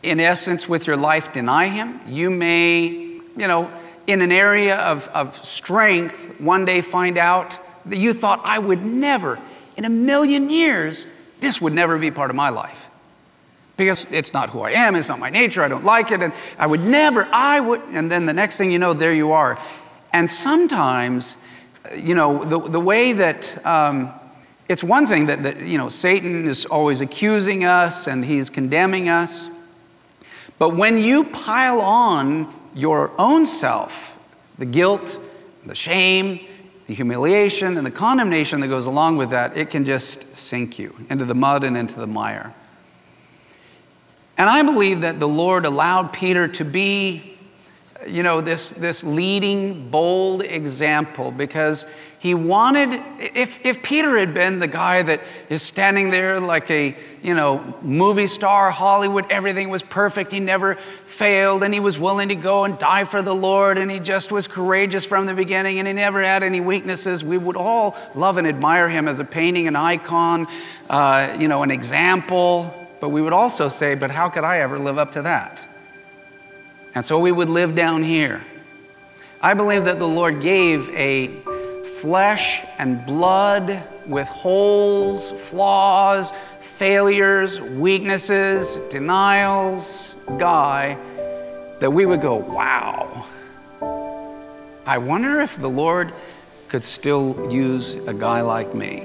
in 0.03 0.19
essence, 0.19 0.69
with 0.69 0.85
your 0.85 0.95
life, 0.95 1.33
deny 1.33 1.69
him. 1.69 2.01
You 2.07 2.29
may, 2.29 2.83
you 2.85 3.23
know, 3.35 3.71
in 4.05 4.21
an 4.21 4.31
area 4.31 4.75
of, 4.75 5.07
of 5.07 5.33
strength, 5.43 6.39
one 6.39 6.65
day 6.65 6.81
find 6.81 7.17
out 7.17 7.57
that 7.87 7.97
you 7.97 8.13
thought, 8.13 8.41
I 8.43 8.59
would 8.59 8.85
never, 8.85 9.39
in 9.75 9.85
a 9.85 9.89
million 9.89 10.51
years, 10.51 11.07
this 11.39 11.59
would 11.59 11.73
never 11.73 11.97
be 11.97 12.11
part 12.11 12.29
of 12.29 12.35
my 12.35 12.49
life 12.49 12.91
because 13.77 14.05
it's 14.11 14.33
not 14.33 14.49
who 14.49 14.61
I 14.61 14.71
am, 14.71 14.95
it's 14.95 15.09
not 15.09 15.19
my 15.19 15.29
nature, 15.29 15.63
I 15.63 15.67
don't 15.67 15.83
like 15.83 16.11
it, 16.11 16.21
and 16.21 16.33
I 16.57 16.67
would 16.67 16.81
never, 16.81 17.27
I 17.31 17.59
would, 17.59 17.81
and 17.91 18.11
then 18.11 18.25
the 18.25 18.33
next 18.33 18.57
thing 18.57 18.71
you 18.71 18.79
know, 18.79 18.93
there 18.93 19.13
you 19.13 19.31
are. 19.31 19.59
And 20.13 20.29
sometimes, 20.29 21.35
you 21.95 22.15
know, 22.15 22.43
the, 22.43 22.59
the 22.59 22.79
way 22.79 23.13
that, 23.13 23.65
um, 23.65 24.13
it's 24.67 24.83
one 24.83 25.05
thing 25.05 25.27
that, 25.27 25.43
that, 25.43 25.59
you 25.61 25.77
know, 25.77 25.89
Satan 25.89 26.47
is 26.47 26.65
always 26.65 27.01
accusing 27.01 27.65
us 27.65 28.07
and 28.07 28.25
he's 28.25 28.49
condemning 28.49 29.09
us. 29.09 29.49
But 30.57 30.75
when 30.75 30.97
you 30.97 31.25
pile 31.25 31.81
on 31.81 32.53
your 32.73 33.11
own 33.19 33.45
self, 33.45 34.17
the 34.57 34.65
guilt, 34.65 35.19
the 35.65 35.75
shame, 35.75 36.39
the 36.87 36.93
humiliation, 36.93 37.77
and 37.77 37.85
the 37.85 37.91
condemnation 37.91 38.59
that 38.61 38.67
goes 38.67 38.85
along 38.85 39.17
with 39.17 39.31
that, 39.31 39.57
it 39.57 39.69
can 39.69 39.85
just 39.85 40.35
sink 40.35 40.79
you 40.79 40.95
into 41.09 41.25
the 41.25 41.35
mud 41.35 41.63
and 41.63 41.75
into 41.75 41.99
the 41.99 42.07
mire. 42.07 42.53
And 44.37 44.49
I 44.49 44.63
believe 44.63 45.01
that 45.01 45.19
the 45.19 45.27
Lord 45.27 45.65
allowed 45.65 46.11
Peter 46.11 46.47
to 46.49 46.65
be, 46.65 47.35
you 48.05 48.21
know, 48.21 48.41
this, 48.41 48.71
this 48.71 49.03
leading, 49.03 49.89
bold 49.89 50.43
example 50.43 51.31
because 51.31 51.85
he 52.19 52.33
wanted, 52.33 53.01
if, 53.19 53.63
if 53.63 53.81
Peter 53.81 54.17
had 54.17 54.33
been 54.33 54.59
the 54.59 54.67
guy 54.67 55.03
that 55.03 55.21
is 55.47 55.61
standing 55.61 56.09
there 56.09 56.39
like 56.39 56.69
a, 56.71 56.97
you 57.21 57.33
know, 57.33 57.77
movie 57.81 58.27
star, 58.27 58.71
Hollywood, 58.71 59.25
everything 59.29 59.69
was 59.69 59.83
perfect, 59.83 60.31
he 60.31 60.39
never 60.39 60.75
failed, 60.75 61.63
and 61.63 61.73
he 61.73 61.79
was 61.79 61.99
willing 61.99 62.29
to 62.29 62.35
go 62.35 62.65
and 62.65 62.77
die 62.79 63.03
for 63.03 63.21
the 63.21 63.33
Lord, 63.33 63.77
and 63.77 63.91
he 63.91 63.99
just 63.99 64.31
was 64.31 64.47
courageous 64.47 65.05
from 65.05 65.27
the 65.27 65.35
beginning, 65.35 65.77
and 65.77 65.87
he 65.87 65.93
never 65.93 66.23
had 66.23 66.41
any 66.41 66.59
weaknesses, 66.59 67.23
we 67.23 67.37
would 67.37 67.55
all 67.55 67.95
love 68.15 68.37
and 68.37 68.47
admire 68.47 68.89
him 68.89 69.07
as 69.07 69.19
a 69.19 69.25
painting, 69.25 69.67
an 69.67 69.75
icon, 69.75 70.47
uh, 70.89 71.37
you 71.39 71.47
know, 71.47 71.63
an 71.63 71.71
example. 71.71 72.84
But 72.99 73.09
we 73.09 73.21
would 73.21 73.33
also 73.33 73.67
say, 73.67 73.95
but 73.95 74.11
how 74.11 74.29
could 74.29 74.43
I 74.43 74.59
ever 74.59 74.79
live 74.79 74.97
up 74.97 75.11
to 75.13 75.21
that? 75.23 75.63
And 76.93 77.05
so 77.05 77.19
we 77.19 77.31
would 77.31 77.49
live 77.49 77.75
down 77.75 78.03
here. 78.03 78.43
I 79.41 79.53
believe 79.53 79.85
that 79.85 79.99
the 79.99 80.07
Lord 80.07 80.41
gave 80.41 80.89
a 80.89 81.27
flesh 81.97 82.63
and 82.77 83.05
blood 83.05 83.83
with 84.07 84.27
holes, 84.27 85.31
flaws, 85.31 86.31
failures, 86.61 87.59
weaknesses, 87.59 88.77
denials 88.89 90.15
guy 90.37 90.97
that 91.79 91.91
we 91.91 92.05
would 92.05 92.21
go, 92.21 92.35
wow. 92.35 93.25
I 94.85 94.97
wonder 94.97 95.41
if 95.41 95.59
the 95.59 95.69
Lord 95.69 96.13
could 96.69 96.83
still 96.83 97.51
use 97.51 97.95
a 98.07 98.13
guy 98.13 98.41
like 98.41 98.73
me. 98.73 99.03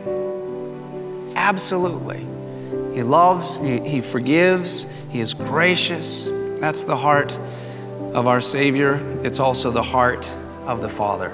Absolutely. 1.37 2.27
He 2.95 3.03
loves, 3.03 3.57
he, 3.57 3.81
he 3.81 4.01
forgives, 4.01 4.87
He 5.11 5.21
is 5.21 5.35
gracious. 5.35 6.29
That's 6.61 6.85
the 6.85 6.97
heart 6.97 7.39
of 8.15 8.27
our 8.27 8.41
Savior. 8.41 8.95
It's 9.23 9.41
also 9.41 9.71
the 9.71 9.83
heart 9.83 10.31
of 10.67 10.83
the 10.83 10.89
Father. 10.89 11.31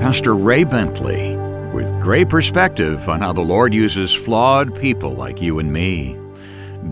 Pastor 0.00 0.34
Ray 0.34 0.64
Bentley 0.64 1.36
with 1.74 1.90
great 2.00 2.28
perspective 2.28 3.08
on 3.08 3.20
how 3.20 3.32
the 3.32 3.40
Lord 3.40 3.74
uses 3.74 4.14
flawed 4.14 4.74
people 4.80 5.10
like 5.10 5.42
you 5.42 5.58
and 5.58 5.72
me. 5.72 6.16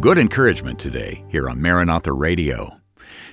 Good 0.01 0.19
encouragement 0.19 0.79
today 0.79 1.25
here 1.29 1.49
on 1.49 1.63
Maranatha 1.63 2.13
Radio. 2.13 2.81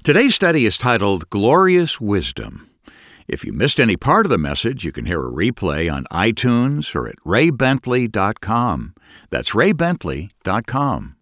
Today's 0.03 0.33
study 0.33 0.65
is 0.65 0.77
titled 0.77 1.29
Glorious 1.29 1.99
Wisdom. 1.99 2.70
If 3.31 3.45
you 3.45 3.53
missed 3.53 3.79
any 3.79 3.95
part 3.95 4.25
of 4.25 4.29
the 4.29 4.37
message, 4.37 4.83
you 4.83 4.91
can 4.91 5.05
hear 5.05 5.25
a 5.25 5.31
replay 5.31 5.89
on 5.89 6.03
iTunes 6.11 6.93
or 6.93 7.07
at 7.07 7.15
raybentley.com. 7.25 8.93
That's 9.29 9.51
raybentley.com. 9.51 11.15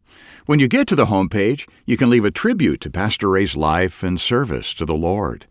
When 0.48 0.60
you 0.60 0.68
get 0.68 0.88
to 0.88 0.96
the 0.96 1.06
homepage, 1.06 1.70
you 1.86 1.98
can 1.98 2.10
leave 2.10 2.26
a 2.26 2.32
tribute 2.32 2.82
to 2.82 2.90
Pastor 2.90 3.30
Ray's 3.30 3.56
life 3.56 4.02
and 4.02 4.20
service 4.20 4.74
to 4.74 4.86
the 4.86 4.96
Lord. 4.96 5.46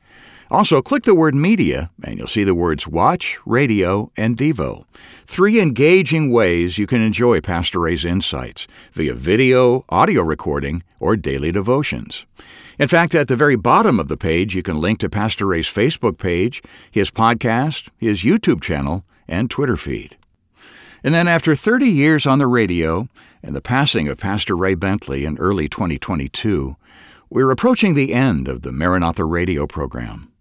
Also, 0.51 0.81
click 0.81 1.05
the 1.05 1.15
word 1.15 1.35
media 1.35 1.91
and 2.03 2.17
you'll 2.17 2.27
see 2.27 2.45
the 2.45 2.55
words 2.55 2.87
watch, 2.87 3.39
radio, 3.45 4.11
and 4.17 4.37
Devo. 4.37 4.85
Three 5.27 5.61
engaging 5.61 6.31
ways 6.31 6.79
you 6.79 6.87
can 6.87 7.03
enjoy 7.03 7.43
Pastor 7.43 7.81
Ray's 7.81 8.05
insights 8.05 8.67
via 8.95 9.15
video, 9.15 9.85
audio 9.91 10.23
recording, 10.23 10.83
or 10.99 11.17
daily 11.17 11.53
devotions. 11.53 12.25
In 12.79 12.89
fact, 12.89 13.15
at 13.15 13.29
the 13.29 13.37
very 13.37 13.57
bottom 13.57 14.01
of 14.01 14.09
the 14.09 14.17
page, 14.17 14.55
you 14.55 14.63
can 14.63 14.81
link 14.81 15.01
to 15.01 15.11
Pastor 15.11 15.47
Ray's 15.47 15.69
Facebook 15.69 16.17
page, 16.17 16.63
his 16.91 17.11
podcast, 17.11 17.89
his 17.99 18.23
YouTube 18.23 18.63
channel, 18.63 19.05
and 19.27 19.51
Twitter 19.51 19.77
feed. 19.77 20.17
And 21.05 21.15
then, 21.15 21.29
after 21.29 21.55
30 21.55 21.87
years 21.87 22.27
on 22.27 22.39
the 22.39 22.47
radio 22.47 23.09
and 23.43 23.55
the 23.55 23.61
passing 23.61 24.09
of 24.09 24.17
Pastor 24.17 24.57
Ray 24.57 24.75
Bentley 24.75 25.25
in 25.25 25.39
early 25.39 25.69
2022, 25.69 26.77
we're 27.31 27.51
approaching 27.51 27.95
the 27.95 28.15
end 28.15 28.49
of 28.49 28.63
the 28.63 28.73
Maranatha 28.73 29.25
radio 29.25 29.67
program. 29.67 30.33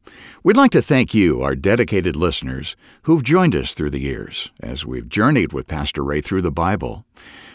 We'd 0.44 0.58
like 0.58 0.72
to 0.72 0.82
thank 0.82 1.14
you, 1.14 1.42
our 1.42 1.56
dedicated 1.56 2.16
listeners, 2.16 2.76
who've 3.04 3.24
joined 3.24 3.56
us 3.56 3.74
through 3.74 3.90
the 3.90 4.00
years 4.00 4.52
as 4.62 4.86
we've 4.86 5.10
journeyed 5.10 5.54
with 5.54 5.68
Pastor 5.68 6.04
Ray 6.04 6.22
through 6.22 6.42
the 6.42 6.52
Bible. 6.52 7.06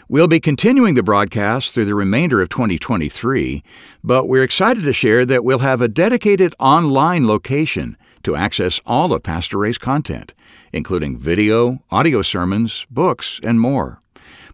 We'll 0.09 0.27
be 0.27 0.39
continuing 0.39 0.93
the 0.93 1.01
broadcast 1.01 1.73
through 1.73 1.85
the 1.85 1.95
remainder 1.95 2.41
of 2.41 2.49
2023, 2.49 3.63
but 4.03 4.27
we're 4.27 4.43
excited 4.43 4.83
to 4.83 4.93
share 4.93 5.25
that 5.25 5.43
we'll 5.43 5.59
have 5.59 5.81
a 5.81 5.87
dedicated 5.87 6.53
online 6.59 7.25
location 7.25 7.97
to 8.23 8.35
access 8.35 8.79
all 8.85 9.13
of 9.13 9.23
Pastor 9.23 9.57
Ray's 9.57 9.77
content, 9.77 10.33
including 10.71 11.17
video, 11.17 11.79
audio 11.89 12.21
sermons, 12.21 12.85
books, 12.89 13.39
and 13.43 13.59
more. 13.59 14.01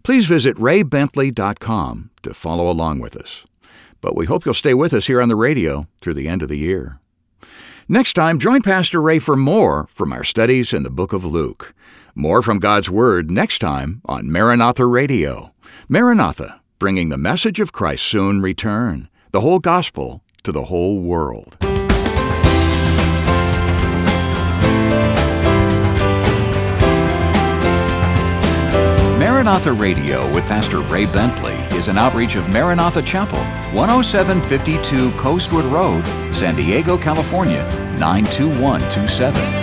Please 0.02 0.26
visit 0.26 0.56
raybentley.com 0.56 2.10
to 2.22 2.34
follow 2.34 2.70
along 2.70 3.00
with 3.00 3.16
us. 3.16 3.44
But 4.00 4.16
we 4.16 4.26
hope 4.26 4.44
you'll 4.44 4.54
stay 4.54 4.74
with 4.74 4.94
us 4.94 5.06
here 5.06 5.20
on 5.20 5.28
the 5.28 5.36
radio 5.36 5.86
through 6.00 6.14
the 6.14 6.28
end 6.28 6.42
of 6.42 6.48
the 6.48 6.58
year. 6.58 7.00
Next 7.92 8.12
time, 8.12 8.38
join 8.38 8.62
Pastor 8.62 9.02
Ray 9.02 9.18
for 9.18 9.34
more 9.34 9.88
from 9.90 10.12
our 10.12 10.22
studies 10.22 10.72
in 10.72 10.84
the 10.84 10.90
book 10.90 11.12
of 11.12 11.24
Luke. 11.24 11.74
More 12.14 12.40
from 12.40 12.60
God's 12.60 12.88
Word 12.88 13.32
next 13.32 13.58
time 13.58 14.00
on 14.04 14.30
Maranatha 14.30 14.86
Radio. 14.86 15.52
Maranatha, 15.88 16.60
bringing 16.78 17.08
the 17.08 17.18
message 17.18 17.58
of 17.58 17.72
Christ's 17.72 18.06
soon 18.06 18.40
return, 18.40 19.08
the 19.32 19.40
whole 19.40 19.58
gospel 19.58 20.22
to 20.44 20.52
the 20.52 20.66
whole 20.66 21.00
world. 21.00 21.56
Maranatha 29.18 29.72
Radio 29.72 30.32
with 30.32 30.44
Pastor 30.44 30.78
Ray 30.80 31.06
Bentley 31.06 31.54
is 31.76 31.88
an 31.88 31.98
outreach 31.98 32.36
of 32.36 32.48
Maranatha 32.50 33.02
Chapel, 33.02 33.38
10752 33.72 35.10
Coastwood 35.12 35.64
Road, 35.64 36.06
San 36.32 36.54
Diego, 36.54 36.98
California, 36.98 37.66
92127. 38.00 39.59